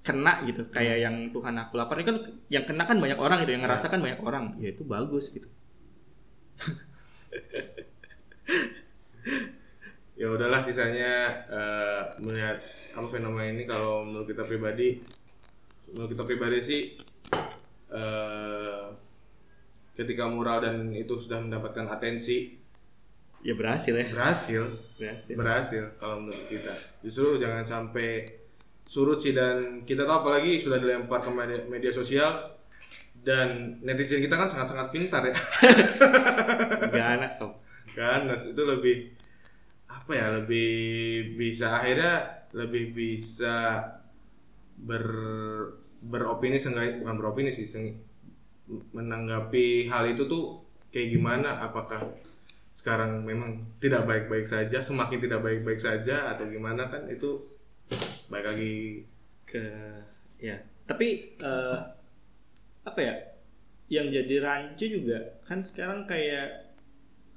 kena 0.02 0.42
gitu 0.48 0.64
kayak 0.74 1.06
yang 1.06 1.30
Tuhan 1.30 1.54
aku 1.54 1.78
lapar. 1.78 2.02
Ini 2.02 2.06
kan 2.08 2.18
yang 2.50 2.64
kena 2.66 2.82
kan 2.88 2.98
banyak 2.98 3.20
orang 3.20 3.46
gitu 3.46 3.54
yang 3.54 3.62
ngerasakan 3.62 4.02
banyak 4.02 4.20
orang. 4.24 4.58
Ya 4.58 4.74
itu 4.74 4.82
bagus 4.82 5.30
gitu 5.30 5.46
ya 10.20 10.28
udahlah 10.28 10.60
sisanya 10.60 11.32
eh, 11.48 12.00
melihat 12.28 12.60
apa 12.92 13.08
fenomena 13.08 13.48
ini. 13.48 13.64
Kalau 13.64 14.04
menurut 14.04 14.28
kita 14.28 14.44
pribadi 14.44 15.00
menurut 15.96 16.12
kita 16.12 16.24
pribadi 16.28 16.58
sih 16.60 16.82
eh, 17.88 18.84
ketika 19.96 20.28
mural 20.28 20.60
dan 20.60 20.92
itu 20.92 21.16
sudah 21.16 21.40
mendapatkan 21.40 21.88
atensi 21.88 22.60
ya 23.40 23.56
berhasil 23.56 23.96
ya. 23.96 24.12
berhasil. 24.12 24.62
Berhasil. 25.00 25.32
Berhasil 25.32 25.82
kalau 25.96 26.28
menurut 26.28 26.44
kita. 26.52 26.76
Justru 27.00 27.40
jangan 27.40 27.64
sampai 27.64 28.28
surut 28.84 29.16
sih 29.24 29.32
dan 29.32 29.88
kita 29.88 30.04
tahu 30.04 30.28
apalagi 30.28 30.60
sudah 30.60 30.76
dilempar 30.76 31.24
ke 31.24 31.30
media, 31.32 31.64
media 31.64 31.92
sosial 31.94 32.60
dan 33.24 33.80
netizen 33.80 34.20
kita 34.20 34.36
kan 34.36 34.52
sangat-sangat 34.52 34.92
pintar 34.92 35.24
ya. 35.24 35.36
Ganas 36.92 37.40
sob. 37.40 37.56
Ganas 37.96 38.44
itu 38.52 38.60
lebih 38.60 39.16
apa 40.10 40.18
ya 40.18 40.42
lebih 40.42 40.74
bisa 41.38 41.78
akhirnya 41.78 42.42
lebih 42.50 42.90
bisa 42.98 43.78
ber 44.74 45.06
beropini 46.02 46.58
seenggaknya 46.58 46.98
bukan 46.98 47.14
beropini 47.14 47.54
sih 47.54 47.70
seng- 47.70 48.02
menanggapi 48.90 49.86
hal 49.86 50.10
itu 50.10 50.26
tuh 50.26 50.66
kayak 50.90 51.14
gimana 51.14 51.62
apakah 51.62 52.10
sekarang 52.74 53.22
memang 53.22 53.70
tidak 53.78 54.02
baik-baik 54.02 54.50
saja 54.50 54.82
semakin 54.82 55.22
tidak 55.22 55.46
baik-baik 55.46 55.78
saja 55.78 56.34
atau 56.34 56.42
gimana 56.50 56.90
kan 56.90 57.06
itu 57.06 57.46
baik 58.26 58.50
lagi 58.50 59.06
ke 59.46 59.62
ya 60.42 60.58
tapi 60.90 61.38
eh, 61.38 61.78
apa 62.82 62.98
ya 62.98 63.14
yang 63.86 64.10
jadi 64.10 64.42
rancu 64.42 64.90
juga 64.90 65.38
kan 65.46 65.62
sekarang 65.62 66.10
kayak 66.10 66.74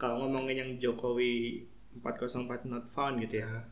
kalau 0.01 0.25
ngomongin 0.25 0.57
yang 0.57 0.71
Jokowi 0.81 1.69
404 2.01 2.65
not 2.65 2.85
found 2.89 3.19
gitu 3.19 3.43
ya. 3.43 3.67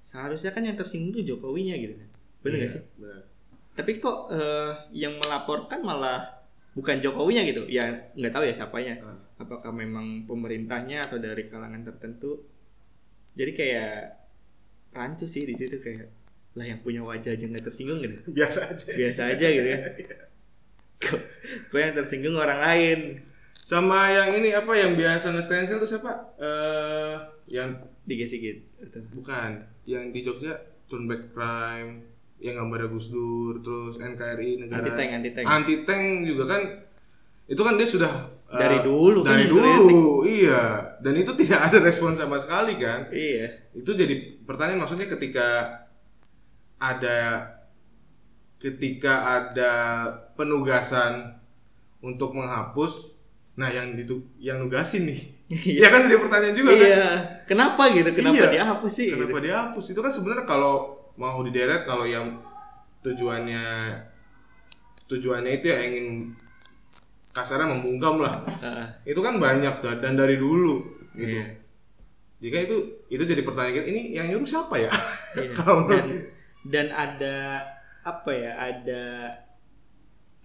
Seharusnya 0.00 0.54
kan 0.54 0.62
yang 0.62 0.78
tersinggung 0.78 1.12
tuh 1.12 1.24
Jokowinya 1.24 1.74
gitu 1.76 1.98
kan. 1.98 2.08
Bener 2.40 2.56
gak 2.56 2.62
Iya, 2.62 2.74
sih? 2.78 2.82
benar. 2.96 3.22
tapi 3.76 4.00
kok 4.00 4.32
eh, 4.32 4.70
yang 4.96 5.20
melaporkan 5.20 5.84
malah 5.84 6.24
bukan 6.72 6.96
Jokowinya 6.96 7.44
gitu? 7.44 7.68
Ya 7.68 8.08
nggak 8.14 8.32
tahu 8.32 8.44
ya 8.46 8.54
siapanya. 8.54 8.94
Ah. 9.02 9.18
apakah 9.36 9.68
memang 9.68 10.24
pemerintahnya 10.24 11.04
atau 11.04 11.20
dari 11.20 11.44
kalangan 11.46 11.84
tertentu? 11.84 12.40
Jadi 13.36 13.52
kayak 13.52 14.16
rancu 14.96 15.28
sih 15.28 15.44
di 15.44 15.52
situ 15.52 15.76
kayak 15.76 16.08
lah 16.56 16.64
yang 16.64 16.80
punya 16.80 17.04
wajah 17.04 17.36
aja 17.36 17.44
nggak 17.44 17.68
tersinggung 17.68 18.00
gitu. 18.00 18.16
Biasa 18.40 18.72
aja. 18.72 18.88
Biasa 18.96 19.20
aja 19.36 19.46
gitu 19.52 19.68
ya. 19.68 19.80
Kok 21.04 21.20
kok 21.68 21.76
yang 21.76 21.92
tersinggung 21.92 22.32
orang 22.32 22.56
lain 22.56 22.98
sama 23.66 24.14
yang 24.14 24.38
ini 24.38 24.54
apa 24.54 24.70
yang 24.78 24.94
biasa 24.94 25.34
nge-stencil 25.34 25.82
tuh 25.82 25.90
siapa? 25.90 26.12
Eh 26.38 27.14
yang 27.46 27.70
digesik 28.06 28.42
gitu 28.42 28.98
bukan 29.14 29.58
yang 29.86 30.10
di 30.10 30.22
Jogja 30.22 30.54
turn 30.90 31.06
back 31.06 31.30
crime 31.34 32.02
yang 32.38 32.58
gambarnya 32.58 32.90
Gus 32.90 33.10
Dur 33.10 33.62
terus 33.62 33.98
NKRI 33.98 34.66
negara 34.66 34.82
anti 34.82 34.92
tank 34.94 35.10
anti 35.14 35.30
tank 35.34 35.46
anti 35.46 35.74
tank 35.86 36.04
juga 36.26 36.44
kan 36.46 36.62
itu 37.46 37.62
kan 37.62 37.74
dia 37.78 37.86
sudah 37.86 38.12
eh, 38.50 38.58
Dari 38.58 38.78
dulu 38.82 39.22
kan 39.22 39.38
dari 39.38 39.46
dikritik. 39.46 39.70
dulu 39.70 40.02
iya. 40.26 40.62
Dan 40.98 41.14
itu 41.14 41.30
tidak 41.38 41.70
ada 41.70 41.78
respon 41.78 42.18
sama 42.18 42.38
sekali 42.42 42.74
kan. 42.78 43.06
Iya. 43.14 43.70
Itu 43.70 43.94
jadi 43.94 44.42
pertanyaan 44.42 44.82
maksudnya 44.82 45.06
ketika 45.06 45.82
ada 46.82 47.46
ketika 48.58 49.14
ada 49.38 49.72
penugasan 50.34 51.38
untuk 52.02 52.34
menghapus 52.34 53.15
nah 53.56 53.68
yang 53.68 53.92
ditu 53.92 54.20
yang 54.36 54.60
nugasin 54.60 55.08
nih 55.08 55.20
ya 55.80 55.88
kan 55.88 56.04
jadi 56.04 56.18
pertanyaan 56.18 56.52
juga 56.52 56.70
kan 56.72 56.86
iya 56.86 57.08
kenapa 57.44 57.82
gitu 57.90 58.10
kenapa 58.12 58.36
Iya. 58.36 58.48
dihapus 58.52 58.92
sih 58.92 59.08
kenapa 59.12 59.32
gitu. 59.32 59.46
dihapus 59.48 59.84
itu 59.90 60.00
kan 60.00 60.12
sebenarnya 60.12 60.44
kalau 60.44 60.74
mau 61.16 61.40
dideret 61.40 61.82
kalau 61.84 62.04
yang 62.04 62.36
tujuannya 63.00 63.64
tujuannya 65.06 65.52
itu 65.54 65.66
ya 65.66 65.78
ingin 65.80 66.06
kasarnya 67.30 67.68
membungkam 67.68 68.18
lah 68.18 68.42
Heeh. 68.60 68.86
itu 69.08 69.20
kan 69.20 69.36
banyak 69.36 69.74
dan 69.96 70.14
dari 70.14 70.36
dulu 70.36 70.82
gitu 71.14 71.32
Iya. 71.32 71.46
jika 72.38 72.56
itu 72.60 72.76
itu 73.08 73.22
jadi 73.22 73.40
pertanyaan 73.40 73.86
ini 73.86 74.00
yang 74.12 74.28
nyuruh 74.28 74.44
siapa 74.44 74.76
ya 74.76 74.90
Iya. 75.36 75.52
Kalau 75.52 75.84
dan 75.84 76.04
dan 76.64 76.86
ada 76.88 77.60
apa 78.02 78.30
ya 78.32 78.52
ada 78.56 79.02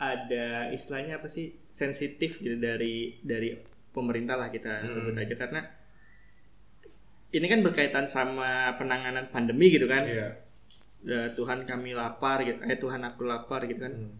ada 0.02 0.48
istilahnya 0.68 1.22
apa 1.22 1.30
sih 1.30 1.54
sensitif 1.70 2.42
gitu 2.42 2.58
dari 2.58 3.22
dari 3.22 3.54
pemerintah 3.92 4.34
lah 4.34 4.50
kita 4.50 4.82
Hmm. 4.82 4.92
sebut 4.92 5.14
aja 5.14 5.36
karena 5.38 5.62
ini 7.32 7.46
kan 7.46 7.62
berkaitan 7.62 8.06
sama 8.06 8.50
penanganan 8.76 9.30
pandemi 9.30 9.70
gitu 9.70 9.86
kan 9.86 10.04
Iya. 10.04 10.30
Eh, 11.02 11.28
Tuhan 11.34 11.64
kami 11.64 11.94
lapar 11.94 12.42
gitu 12.42 12.62
eh 12.62 12.76
Tuhan 12.76 13.02
aku 13.04 13.22
lapar 13.24 13.66
gitu 13.66 13.78
kan 13.80 13.94
Hmm. 13.94 14.14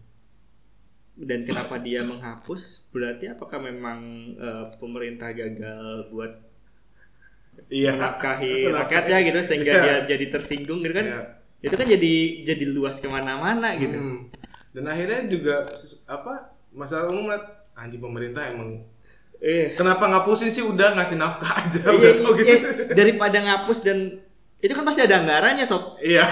dan 1.18 1.42
kenapa 1.42 1.76
dia 1.76 2.00
menghapus 2.02 2.86
berarti 2.88 3.28
apakah 3.28 3.58
memang 3.60 3.98
eh, 4.36 4.64
pemerintah 4.76 5.30
gagal 5.30 6.08
buat 6.08 6.32
Iya. 7.68 7.94
menafkahi 7.94 8.54
rakyatnya 8.78 9.18
gitu 9.24 9.40
sehingga 9.42 9.72
Iya. 9.72 9.82
dia 9.82 10.16
jadi 10.16 10.24
tersinggung 10.30 10.80
gitu 10.80 10.94
kan 10.94 11.06
Iya. 11.06 11.20
itu 11.60 11.74
kan 11.74 11.86
jadi 11.86 12.14
jadi 12.44 12.64
luas 12.68 12.96
ke 12.96 13.06
mana-mana 13.06 13.74
gitu 13.76 13.98
Hmm. 13.98 14.30
Dan 14.72 14.84
akhirnya 14.86 15.20
juga 15.26 15.68
apa 16.06 16.32
masalah 16.70 17.08
umum 17.08 17.28
lah 17.28 17.40
anjing 17.74 18.00
pemerintah 18.00 18.44
emang 18.46 18.80
eh 19.38 19.72
kenapa 19.72 20.06
ngapusin 20.06 20.48
sih 20.48 20.62
udah 20.62 20.94
ngasih 20.94 21.16
nafkah 21.16 21.52
aja 21.58 21.80
iya, 21.82 21.90
udah 21.90 22.10
tau 22.14 22.32
gitu. 22.32 22.46
iya, 22.46 22.58
daripada 22.90 23.38
ngapus 23.38 23.78
dan 23.82 23.98
itu 24.58 24.70
kan 24.70 24.84
pasti 24.84 25.02
ada 25.02 25.18
anggarannya 25.18 25.66
sob 25.66 25.98
Iya. 25.98 26.22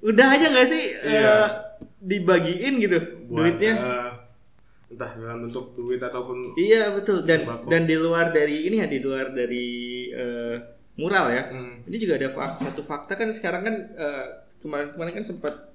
udah 0.00 0.26
aja 0.30 0.46
nggak 0.48 0.66
sih 0.66 0.82
Iya. 0.96 1.20
eh, 1.26 1.46
dibagiin 1.98 2.74
gitu 2.78 2.98
Buat, 3.26 3.34
duitnya 3.56 3.72
eh, 3.74 4.10
entah 4.90 5.10
dalam 5.12 5.38
bentuk 5.42 5.74
duit 5.74 5.98
ataupun 5.98 6.54
iya 6.54 6.92
betul 6.92 7.24
dan 7.24 7.42
Sembako. 7.42 7.66
dan 7.66 7.82
di 7.82 7.96
luar 7.96 8.30
dari 8.30 8.56
ini 8.64 8.78
ya 8.78 8.86
di 8.86 8.98
luar 9.00 9.32
dari 9.32 9.66
eh, 10.08 10.56
mural 10.94 11.26
ya 11.28 11.42
Hmm. 11.50 11.82
ini 11.82 11.96
juga 11.98 12.14
ada 12.14 12.30
fak- 12.30 12.60
satu 12.60 12.80
fakta 12.80 13.12
kan 13.14 13.26
sekarang 13.28 13.62
kan 13.62 13.74
eh, 13.90 14.24
kemarin-kemarin 14.60 15.12
kan 15.14 15.26
sempat 15.26 15.73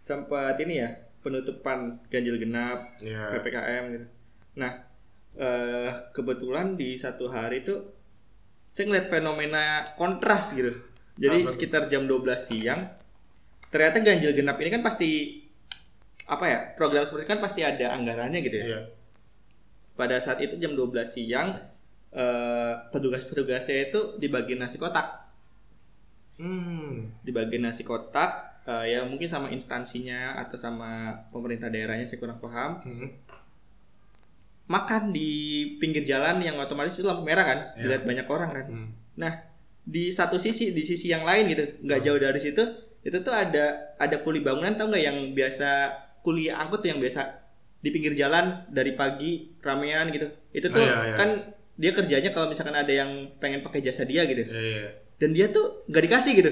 sempat 0.00 0.56
ini 0.58 0.80
ya 0.80 0.90
penutupan 1.20 2.00
ganjil 2.08 2.36
genap 2.36 2.96
Iya. 2.98 3.36
ppkm 3.36 3.84
gitu 3.92 4.06
nah 4.56 4.72
eh, 5.36 5.88
kebetulan 6.10 6.74
di 6.74 6.96
satu 6.96 7.28
hari 7.28 7.60
itu 7.60 7.76
saya 8.68 8.86
ngeliat 8.86 9.06
fenomena 9.08 9.64
kontras 9.94 10.52
gitu 10.52 10.72
jadi 11.14 11.44
Apa 11.44 11.50
sekitar 11.50 11.82
jam 11.86 12.08
12 12.08 12.24
siang 12.40 12.88
ternyata 13.68 14.00
ganjil 14.00 14.32
genap 14.32 14.56
ini 14.58 14.70
kan 14.70 14.80
pasti 14.80 15.44
apa 16.24 16.44
ya 16.44 16.58
program 16.74 17.02
seperti 17.02 17.24
itu 17.24 17.30
kan 17.30 17.40
pasti 17.40 17.60
ada 17.60 17.92
anggarannya 17.92 18.40
gitu 18.40 18.56
ya 18.56 18.66
Iya. 18.66 18.80
pada 19.92 20.16
saat 20.16 20.40
itu 20.40 20.56
jam 20.56 20.72
12 20.72 20.88
siang 21.04 21.60
eh, 22.10 22.72
petugas-petugasnya 22.90 23.88
itu 23.88 24.00
dibagi 24.16 24.54
nasi 24.54 24.74
kotak 24.76 25.28
Hmm. 26.40 27.12
dibagi 27.20 27.60
nasi 27.60 27.84
kotak 27.84 28.49
eh, 28.62 28.84
ya 28.88 29.00
mungkin 29.02 29.24
sama 29.24 29.48
instansinya 29.48 30.36
atau 30.36 30.54
sama 30.54 30.90
pemerintah 31.28 31.66
daerahnya 31.66 32.04
saya 32.04 32.18
kurang 32.18 32.38
paham 32.38 32.80
Hmm. 32.80 33.08
makan 34.66 35.10
di 35.10 35.30
pinggir 35.76 36.04
jalan 36.04 36.38
yang 36.38 36.54
otomatis 36.56 36.94
itu 36.94 37.02
lampu 37.02 37.24
merah 37.24 37.42
kan 37.42 37.58
Iya. 37.74 37.82
dilihat 37.82 38.02
banyak 38.04 38.26
orang 38.26 38.50
kan 38.52 38.66
Hmm. 38.66 38.88
nah 39.16 39.32
di 39.82 40.08
satu 40.08 40.36
sisi 40.36 40.70
di 40.70 40.80
sisi 40.80 41.08
yang 41.08 41.24
lain 41.24 41.50
gitu 41.50 41.64
nggak 41.80 42.00
jauh 42.00 42.16
dari 42.16 42.38
situ 42.38 42.62
itu 43.00 43.18
tuh 43.18 43.32
ada 43.32 43.96
ada 43.96 44.16
kuli 44.20 44.38
bangunan 44.38 44.70
tau 44.72 44.86
nggak 44.86 45.02
yang 45.02 45.18
biasa 45.32 45.68
kuli 46.20 46.46
angkut 46.46 46.80
tuh 46.80 46.90
yang 46.90 47.00
biasa 47.00 47.26
di 47.80 47.88
pinggir 47.88 48.12
jalan 48.12 48.62
dari 48.68 48.92
pagi 48.92 49.56
ramean 49.58 50.12
gitu 50.12 50.28
itu 50.50 50.68
tuh 50.68 50.78
Oh, 50.78 50.84
iya, 50.84 50.96
iya. 51.02 51.14
kan 51.16 51.28
dia 51.74 51.90
kerjanya 51.90 52.30
kalau 52.30 52.46
misalkan 52.46 52.76
ada 52.76 52.92
yang 52.92 53.08
pengen 53.40 53.64
pakai 53.64 53.80
jasa 53.80 54.04
dia 54.04 54.22
gitu 54.24 54.44
Iya, 54.44 54.52
iya. 54.52 54.88
dan 55.16 55.32
dia 55.32 55.48
tuh 55.48 55.82
nggak 55.88 56.04
dikasih 56.06 56.32
gitu 56.36 56.50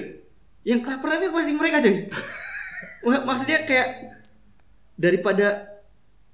yang 0.61 0.79
kelaparannya 0.79 1.29
pasti 1.29 1.53
mereka 1.53 1.79
cuy 1.79 1.95
Mak- 3.01 3.23
maksudnya 3.23 3.63
kayak 3.63 3.89
daripada 4.93 5.79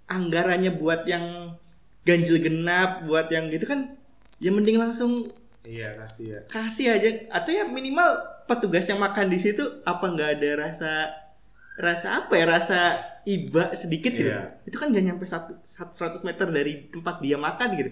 anggarannya 0.06 0.74
buat 0.74 1.06
yang 1.06 1.54
ganjil 2.02 2.38
genap 2.40 3.04
buat 3.04 3.30
yang 3.30 3.50
gitu 3.50 3.66
kan 3.66 3.98
ya 4.38 4.50
mending 4.50 4.78
langsung 4.78 5.26
Iya, 5.64 5.98
kasih 5.98 6.26
ya. 6.28 6.40
kasih 6.46 6.88
aja 6.92 7.10
atau 7.32 7.50
ya 7.50 7.66
minimal 7.66 8.06
petugas 8.46 8.86
yang 8.86 9.02
makan 9.02 9.28
di 9.28 9.40
situ 9.40 9.62
apa 9.82 10.06
nggak 10.06 10.38
ada 10.38 10.50
rasa 10.60 10.92
rasa 11.76 12.22
apa 12.22 12.34
ya 12.36 12.46
rasa 12.48 12.80
iba 13.24 13.74
sedikit 13.74 14.14
gitu 14.14 14.30
Iya. 14.30 14.62
itu 14.64 14.78
kan 14.78 14.94
nggak 14.94 15.02
nyampe 15.04 15.26
satu 15.26 15.58
sat- 15.62 15.92
100 15.92 16.22
meter 16.24 16.46
dari 16.48 16.86
tempat 16.88 17.18
dia 17.18 17.36
makan 17.36 17.70
gitu 17.74 17.92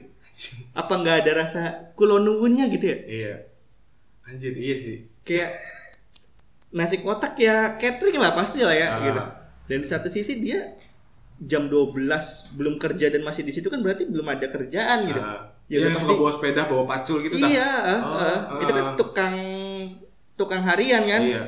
apa 0.72 0.94
nggak 0.96 1.18
ada 1.20 1.32
rasa 1.36 1.62
kulonungunnya 1.94 2.70
gitu 2.70 2.86
ya 2.86 2.98
Iya. 3.04 3.36
Anjir, 4.24 4.54
iya 4.54 4.76
sih. 4.78 4.98
kayak 5.20 5.52
nasi 6.74 6.98
kotak 6.98 7.38
ya 7.38 7.78
catering 7.78 8.18
lah 8.18 8.34
pasti 8.34 8.60
lah 8.60 8.74
ya 8.74 8.88
Ah. 8.90 9.00
gitu. 9.00 9.22
Dan 9.64 9.78
di 9.80 9.88
satu 9.88 10.08
sisi 10.08 10.38
dia 10.38 10.74
jam 11.40 11.66
12 11.66 11.96
belum 12.54 12.76
kerja 12.76 13.08
dan 13.08 13.22
masih 13.22 13.42
di 13.42 13.52
situ 13.52 13.68
kan 13.68 13.80
berarti 13.80 14.06
belum 14.06 14.26
ada 14.26 14.48
kerjaan 14.48 15.06
gitu. 15.06 15.18
Ah. 15.18 15.54
Ya, 15.66 15.80
yang 15.80 15.96
pasti- 15.96 16.06
suka 16.06 16.14
bawa 16.14 16.32
sepeda, 16.32 16.62
bawa 16.66 16.84
pacul 16.84 17.18
gitu 17.22 17.36
dah. 17.36 17.48
iya, 17.48 17.70
ah, 17.88 18.00
Oh, 18.04 18.18
ah. 18.20 18.40
itu 18.60 18.72
kan 18.72 18.86
tukang 18.94 19.36
tukang 20.34 20.62
harian 20.62 21.04
kan. 21.04 21.22
Iya. 21.24 21.44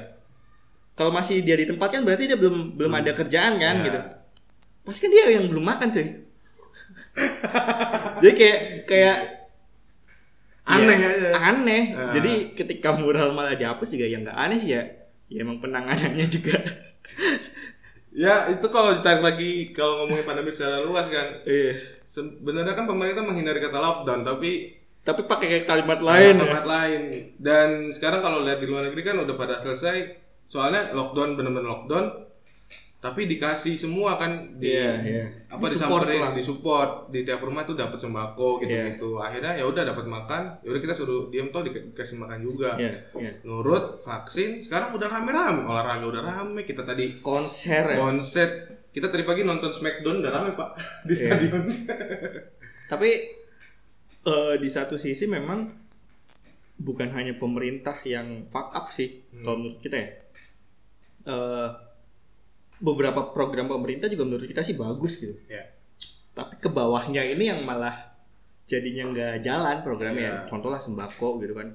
Kalau 0.93 1.11
masih 1.11 1.41
dia 1.41 1.53
di 1.53 1.65
tempat 1.65 1.91
kan 1.91 2.01
berarti 2.01 2.25
dia 2.25 2.39
belum 2.39 2.79
belum 2.79 2.89
Hmm. 2.89 2.99
ada 3.01 3.11
kerjaan 3.11 3.57
kan 3.57 3.75
Iya. 3.75 3.85
gitu. 3.85 3.99
Pasti 4.81 4.99
kan 5.01 5.11
dia 5.11 5.25
yang 5.31 5.45
belum 5.45 5.65
makan 5.65 5.89
cuy. 5.89 6.07
Jadi 8.17 8.33
kayak 8.33 8.59
kayak 8.85 9.17
Aneh 10.65 10.97
ya, 10.97 11.09
aja. 11.11 11.29
Aneh. 11.37 11.83
Ah. 11.93 12.09
Jadi 12.11 12.33
ketika 12.53 12.89
mural 12.91 13.29
malah 13.31 13.53
dihapus 13.53 13.85
juga 13.87 14.05
ya 14.05 14.17
nggak 14.17 14.33
aneh 14.33 14.57
sih 14.57 14.71
ya. 14.71 14.81
Ya 15.27 15.41
emang 15.41 15.57
penanganannya 15.59 16.27
juga. 16.29 16.57
Ya, 18.15 18.47
itu 18.47 18.63
kalau 18.71 18.95
ditarik 18.95 19.19
lagi 19.19 19.75
kalau 19.75 20.07
ngomongin 20.07 20.23
pandemi 20.23 20.47
secara 20.47 20.79
luas 20.79 21.03
kan. 21.11 21.43
Iya. 21.43 21.99
Sebenarnya 22.07 22.71
kan 22.71 22.87
pemerintah 22.87 23.19
menghindari 23.19 23.59
kata 23.59 23.75
lockdown, 23.75 24.23
tapi 24.23 24.71
Tapi 25.03 25.27
pakai 25.27 25.67
kalimat 25.67 25.99
lain. 25.99 26.39
ya. 26.39 26.47
tempat 26.47 26.63
lain. 26.63 27.01
Dan 27.35 27.91
sekarang 27.91 28.23
kalau 28.23 28.39
lihat 28.47 28.63
di 28.63 28.71
luar 28.71 28.87
negeri 28.87 29.03
kan 29.03 29.19
udah 29.19 29.35
pada 29.35 29.59
selesai. 29.59 30.15
Soalnya 30.47 30.95
lockdown 30.95 31.35
bener-bener 31.35 31.67
lockdown. 31.67 32.05
Tapi 33.05 33.21
dikasih 33.27 33.77
semua 33.77 34.17
kan 34.17 34.31
di 34.57 34.73
Iya, 34.73 34.91
iya. 34.99 35.23
apa 35.45 35.61
Disupport 35.61 36.01
disamperin, 36.01 36.19
lah. 36.19 36.33
disupport 36.33 36.91
di 37.07 37.21
tiap 37.21 37.37
rumah 37.39 37.61
tuh 37.61 37.75
dapat 37.75 37.95
sembako 37.95 38.57
gitu 38.59 38.73
gitu. 38.73 39.09
Akhirnya 39.15 39.53
ya 39.53 39.61
udah 39.63 39.85
dapat 39.85 40.05
makan, 40.05 40.41
ya 40.59 40.69
udah 40.69 40.81
kita 40.81 40.93
suruh 40.93 41.29
diem 41.29 41.47
toh 41.47 41.61
di- 41.61 41.85
dikasih 41.85 42.17
makan 42.17 42.41
juga. 42.41 42.73
Iya, 42.75 43.13
iya. 43.13 43.31
Nurut, 43.41 44.01
vaksin, 44.01 44.57
sekarang 44.59 44.89
udah 44.91 45.05
rame-rame, 45.05 45.61
olahraga 45.63 46.01
udah 46.03 46.23
rame. 46.23 46.61
Kita 46.61 46.81
tadi 46.81 47.21
Konser 47.21 47.85
ya. 47.85 47.95
konser, 47.95 48.47
kita 48.89 49.07
tadi 49.07 49.21
pagi 49.21 49.41
nonton 49.41 49.69
Smackdown 49.69 50.25
udah 50.25 50.31
rame 50.31 50.49
pak 50.51 50.69
di 51.07 51.13
Iya. 51.13 51.21
stadion. 51.21 51.63
Tapi 52.87 53.09
eh, 54.23 54.55
di 54.55 54.67
satu 54.67 54.97
sisi 54.97 55.25
memang 55.25 55.69
bukan 56.75 57.07
hanya 57.11 57.33
pemerintah 57.33 58.01
yang 58.03 58.49
fuck 58.49 58.73
up 58.73 58.89
sih 58.89 59.21
Hmm. 59.29 59.43
kalau 59.43 59.57
menurut 59.59 59.79
kita 59.79 59.95
ya. 59.95 60.09
Eh, 61.25 61.69
beberapa 62.79 63.31
program 63.31 63.67
pemerintah 63.67 64.07
juga 64.07 64.23
menurut 64.23 64.45
kita 64.45 64.61
sih 64.61 64.75
bagus 64.75 65.17
gitu. 65.17 65.35
Ya. 65.47 65.63
Tapi 66.31 66.59
ke 66.59 66.67
bawahnya 66.67 67.23
ini 67.23 67.47
yang 67.47 67.63
malah 67.63 68.11
jadinya 68.65 69.11
nggak 69.11 69.33
jalan 69.41 69.79
programnya. 69.81 70.43
Iya. 70.43 70.49
Contoh 70.49 70.69
lah 70.69 70.79
sembako 70.79 71.39
gitu 71.39 71.53
kan. 71.53 71.69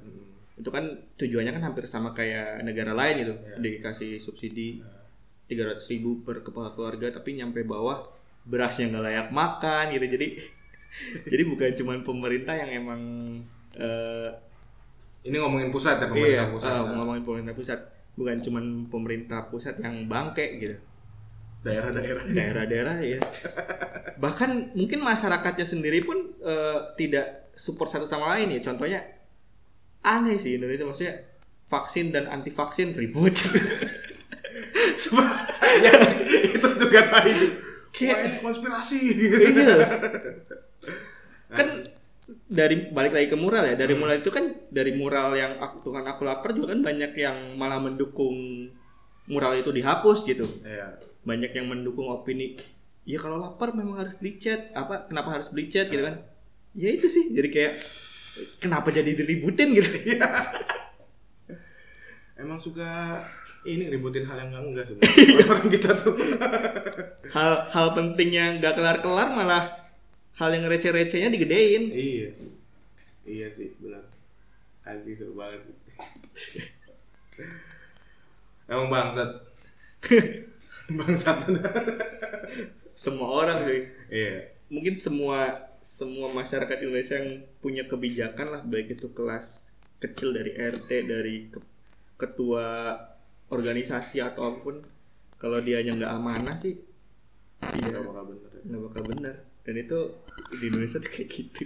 itu 0.61 0.69
kan 0.69 0.85
tujuannya 1.17 1.57
kan 1.57 1.73
hampir 1.73 1.89
sama 1.89 2.13
kayak 2.13 2.61
negara 2.61 2.93
lain 2.93 3.25
gitu 3.25 3.33
Iya. 3.33 3.57
dikasih 3.81 4.21
subsidi 4.21 4.85
300.000 5.49 5.89
ribu 5.89 6.21
per 6.21 6.45
kepala 6.45 6.77
keluarga 6.77 7.09
tapi 7.09 7.33
nyampe 7.33 7.65
bawah 7.65 8.05
berasnya 8.45 8.93
nggak 8.93 9.01
layak 9.03 9.29
makan 9.33 9.97
gitu 9.97 10.07
jadi 10.13 10.27
jadi 11.33 11.43
bukan 11.49 11.71
cuma 11.73 11.93
pemerintah 12.05 12.53
yang 12.53 12.71
emang 12.77 13.01
eh, 13.73 14.29
Ini 15.21 15.37
ngomongin 15.37 15.73
pusat 15.73 15.97
ya 15.97 16.13
iya 16.13 16.45
pemerintah 16.45 16.47
pusat. 16.53 16.69
eh, 16.71 16.83
ngomongin 16.93 17.23
pemerintah 17.25 17.55
pusat 17.57 17.81
bukan 18.13 18.37
cuma 18.41 18.61
pemerintah 18.93 19.41
pusat 19.49 19.75
yang 19.81 19.97
bangke 20.05 20.61
gitu 20.61 20.77
Daerah-daerah. 21.61 22.23
daerah-daerah 22.27 22.97
ya 23.01 23.21
bahkan 24.17 24.73
mungkin 24.73 25.01
masyarakatnya 25.01 25.65
sendiri 25.65 26.01
pun 26.01 26.17
eh, 26.41 26.79
tidak 26.97 27.53
support 27.53 27.89
satu 27.89 28.05
sama 28.05 28.33
lain 28.33 28.57
ya 28.57 28.61
contohnya 28.63 29.01
aneh 30.01 30.37
sih 30.37 30.57
Indonesia 30.57 30.85
maksudnya 30.85 31.21
vaksin 31.69 32.11
dan 32.11 32.27
anti 32.27 32.49
vaksin 32.49 32.93
ribut 32.95 33.37
ya 35.81 35.93
itu 36.49 36.69
juga 36.77 37.01
tadi. 37.07 37.33
Kayak- 37.91 38.17
Wah, 38.17 38.25
ini 38.25 38.39
konspirasi. 38.41 38.99
iya 39.43 39.77
kan 41.51 41.67
dari 42.47 42.87
balik 42.89 43.11
lagi 43.11 43.27
ke 43.27 43.35
mural 43.35 43.67
ya 43.67 43.75
dari 43.75 43.93
mural 43.93 44.17
itu 44.17 44.31
kan 44.31 44.47
dari 44.71 44.95
mural 44.95 45.35
yang 45.35 45.59
aku 45.59 45.83
Tuhan 45.83 46.07
aku 46.07 46.23
lapar 46.23 46.55
juga 46.55 46.71
kan 46.71 46.81
banyak 46.81 47.13
yang 47.13 47.37
malah 47.55 47.83
mendukung 47.83 48.71
mural 49.27 49.53
itu 49.53 49.69
dihapus 49.69 50.23
gitu 50.25 50.47
Iya. 50.63 51.10
Banyak 51.25 51.53
yang 51.53 51.67
mendukung 51.69 52.09
opini 52.09 52.57
ya 53.05 53.21
kalau 53.21 53.41
lapar 53.41 53.73
memang 53.77 54.01
harus 54.01 54.17
beli 54.17 54.41
cat 54.41 54.73
apa 54.73 55.09
kenapa 55.09 55.41
harus 55.41 55.53
beli 55.53 55.69
cat 55.69 55.89
gitu 55.89 56.05
kan 56.05 56.21
ya 56.77 56.89
itu 56.95 57.07
sih 57.11 57.33
jadi 57.33 57.49
kayak 57.51 57.75
kenapa 58.63 58.89
jadi 58.95 59.13
diributin 59.13 59.75
gitu 59.75 59.91
Emang 62.41 62.57
suka 62.57 63.21
ini 63.69 63.93
ributin 63.93 64.25
hal 64.25 64.41
yang 64.41 64.49
enggak 64.49 64.65
enggak 64.65 64.85
sebenarnya. 64.89 65.45
Orang 65.53 65.69
kita 65.69 65.91
tuh. 65.93 66.17
hal 67.37 67.53
hal 67.69 67.87
pentingnya 67.93 68.57
nggak 68.57 68.81
kelar 68.81 68.99
kelar 69.05 69.29
malah 69.29 69.93
hal 70.41 70.49
yang 70.57 70.65
receh 70.65 70.89
recehnya 70.89 71.29
digedein 71.29 71.93
iya. 71.93 72.33
Iya 73.29 73.47
sih, 73.53 73.77
benar. 73.77 74.01
Anjing 74.89 75.13
seru 75.13 75.37
banget. 75.37 75.61
Emang 78.65 78.89
bangsat. 78.89 79.31
Bangsat. 80.93 81.37
semua 82.95 83.29
orang 83.37 83.65
sih 83.65 83.81
iya. 84.11 84.33
mungkin 84.69 84.95
semua 84.95 85.39
semua 85.81 86.29
masyarakat 86.31 86.77
Indonesia 86.81 87.17
yang 87.17 87.31
punya 87.59 87.85
kebijakan 87.85 88.47
lah 88.47 88.63
baik 88.63 88.95
itu 88.95 89.09
kelas 89.11 89.71
kecil 89.99 90.33
dari 90.33 90.53
RT 90.53 90.91
dari 91.03 91.49
ke- 91.49 91.65
ketua 92.17 92.97
organisasi 93.49 94.21
atau 94.21 94.47
apa 94.47 94.59
pun 94.61 94.77
kalau 95.37 95.59
dia 95.59 95.81
nggak 95.81 96.11
amanah 96.11 96.55
sih 96.55 96.77
iya 97.75 97.89
Enggak 97.91 98.05
bakal 98.05 98.25
bener. 98.29 98.51
ya. 98.51 98.61
nggak 98.67 98.83
bakal 98.85 99.03
benar 99.09 99.35
dan 99.61 99.75
itu 99.77 99.99
di 100.53 100.65
Indonesia 100.67 100.99
tuh 100.99 101.11
kayak 101.11 101.29
gitu 101.31 101.65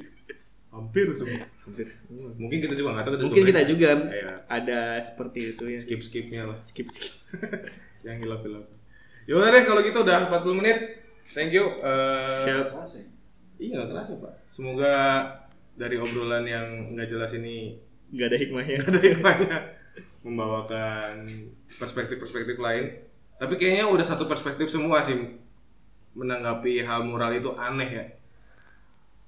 Hampir 0.70 1.06
semua. 1.14 1.38
hampir 1.62 1.86
semua 1.86 2.34
Mungkin 2.34 2.58
kita 2.58 2.74
juga 2.74 2.88
nggak 2.92 3.04
tahu. 3.04 3.14
mungkin 3.24 3.42
kita 3.46 3.62
juga 3.64 3.90
Iya. 4.10 4.32
ada 4.48 4.80
seperti 5.00 5.54
itu 5.54 5.64
ya 5.66 5.78
skip 5.78 6.00
skipnya 6.02 6.42
lah. 6.44 6.58
skip 6.60 6.86
skip 6.86 7.14
yang 8.06 8.18
hilaf 8.18 8.42
hilaf 8.42 8.66
yaudah 9.24 9.48
deh 9.50 9.62
kalau 9.62 9.80
gitu 9.80 9.98
udah 10.00 10.28
40 10.28 10.58
menit. 10.58 10.78
Thank 11.30 11.50
you 11.50 11.66
Eh, 11.78 12.44
Siap. 12.46 12.66
iya 13.56 13.74
nggak 13.76 13.90
kerasa 13.90 14.12
pak. 14.16 14.32
Semoga 14.46 14.92
dari 15.74 15.96
obrolan 15.96 16.44
yang 16.44 16.66
nggak 16.92 17.08
jelas 17.08 17.32
ini 17.32 17.74
nggak 18.10 18.28
ada 18.28 18.38
hikmahnya. 18.38 18.76
Ada 18.84 19.00
hikmahnya. 19.00 19.56
Membawakan 20.22 21.14
perspektif-perspektif 21.74 22.56
lain. 22.56 22.84
Tapi 23.34 23.54
kayaknya 23.54 23.86
udah 23.86 24.02
satu 24.02 24.24
perspektif 24.24 24.66
semua 24.66 25.02
sih. 25.02 25.18
Menanggapi 26.14 26.80
hal 26.80 27.02
moral 27.02 27.34
itu 27.34 27.50
aneh 27.52 27.90
ya. 27.90 28.04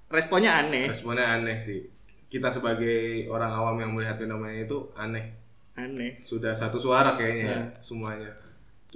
Responnya 0.06 0.62
aneh. 0.62 0.86
Responnya 0.86 1.26
aneh 1.34 1.58
sih. 1.58 1.82
Kita 2.26 2.48
sebagai 2.48 3.26
orang 3.26 3.50
awam 3.50 3.76
yang 3.78 3.90
melihat 3.90 4.16
fenomena 4.16 4.54
itu 4.54 4.94
aneh. 4.94 5.34
Aneh. 5.74 6.22
Sudah 6.22 6.54
satu 6.54 6.78
suara 6.78 7.18
kayaknya 7.18 7.44
ya, 7.44 7.50
Ya. 7.50 7.62
semuanya 7.82 8.30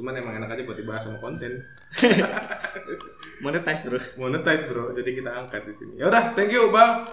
cuman 0.00 0.16
emang 0.16 0.40
enak 0.40 0.56
aja 0.56 0.62
buat 0.64 0.78
dibahas 0.80 1.04
sama 1.04 1.20
konten. 1.20 1.60
Monetize 3.44 3.84
bro. 3.92 4.00
Monetize 4.16 4.64
bro. 4.64 4.96
Jadi 4.96 5.10
kita 5.20 5.30
angkat 5.36 5.68
di 5.68 5.74
sini. 5.76 6.00
Ya 6.00 6.08
udah 6.08 6.32
thank 6.32 6.48
you 6.48 6.72
bang. 6.72 7.04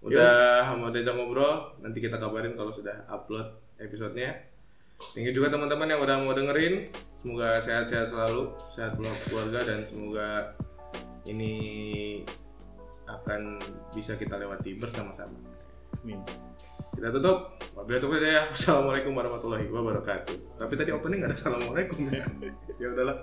Udah 0.00 0.72
mau 0.80 0.88
diajak 0.88 1.12
ngobrol 1.12 1.76
nanti 1.84 2.00
kita 2.00 2.16
kabarin 2.16 2.56
kalau 2.56 2.72
sudah 2.72 3.04
upload 3.12 3.52
episodenya. 3.76 4.48
Thank 5.12 5.28
you 5.28 5.36
juga 5.36 5.52
teman-teman 5.52 5.92
yang 5.92 6.00
udah 6.00 6.16
mau 6.24 6.32
dengerin. 6.32 6.88
Semoga 7.20 7.60
sehat-sehat 7.60 8.08
selalu 8.08 8.56
sehat 8.72 8.96
keluarga 9.28 9.60
dan 9.68 9.84
semoga 9.84 10.56
ini 11.28 11.52
akan 13.04 13.60
bisa 13.92 14.16
kita 14.16 14.40
lewati 14.40 14.80
bersama-sama. 14.80 15.36
Amin 16.00 16.24
kita 16.96 17.08
tutup 17.14 17.38
wabillahi 17.78 18.02
taufiq 18.02 18.22
ya 18.26 18.42
assalamualaikum 18.50 19.12
warahmatullahi 19.14 19.66
wabarakatuh 19.70 20.36
tapi 20.58 20.72
tadi 20.74 20.90
opening 20.90 21.22
nggak 21.22 21.30
ada 21.32 21.36
assalamualaikum 21.38 21.98
ya 22.10 22.24
ya 22.82 22.86
udahlah 22.92 23.16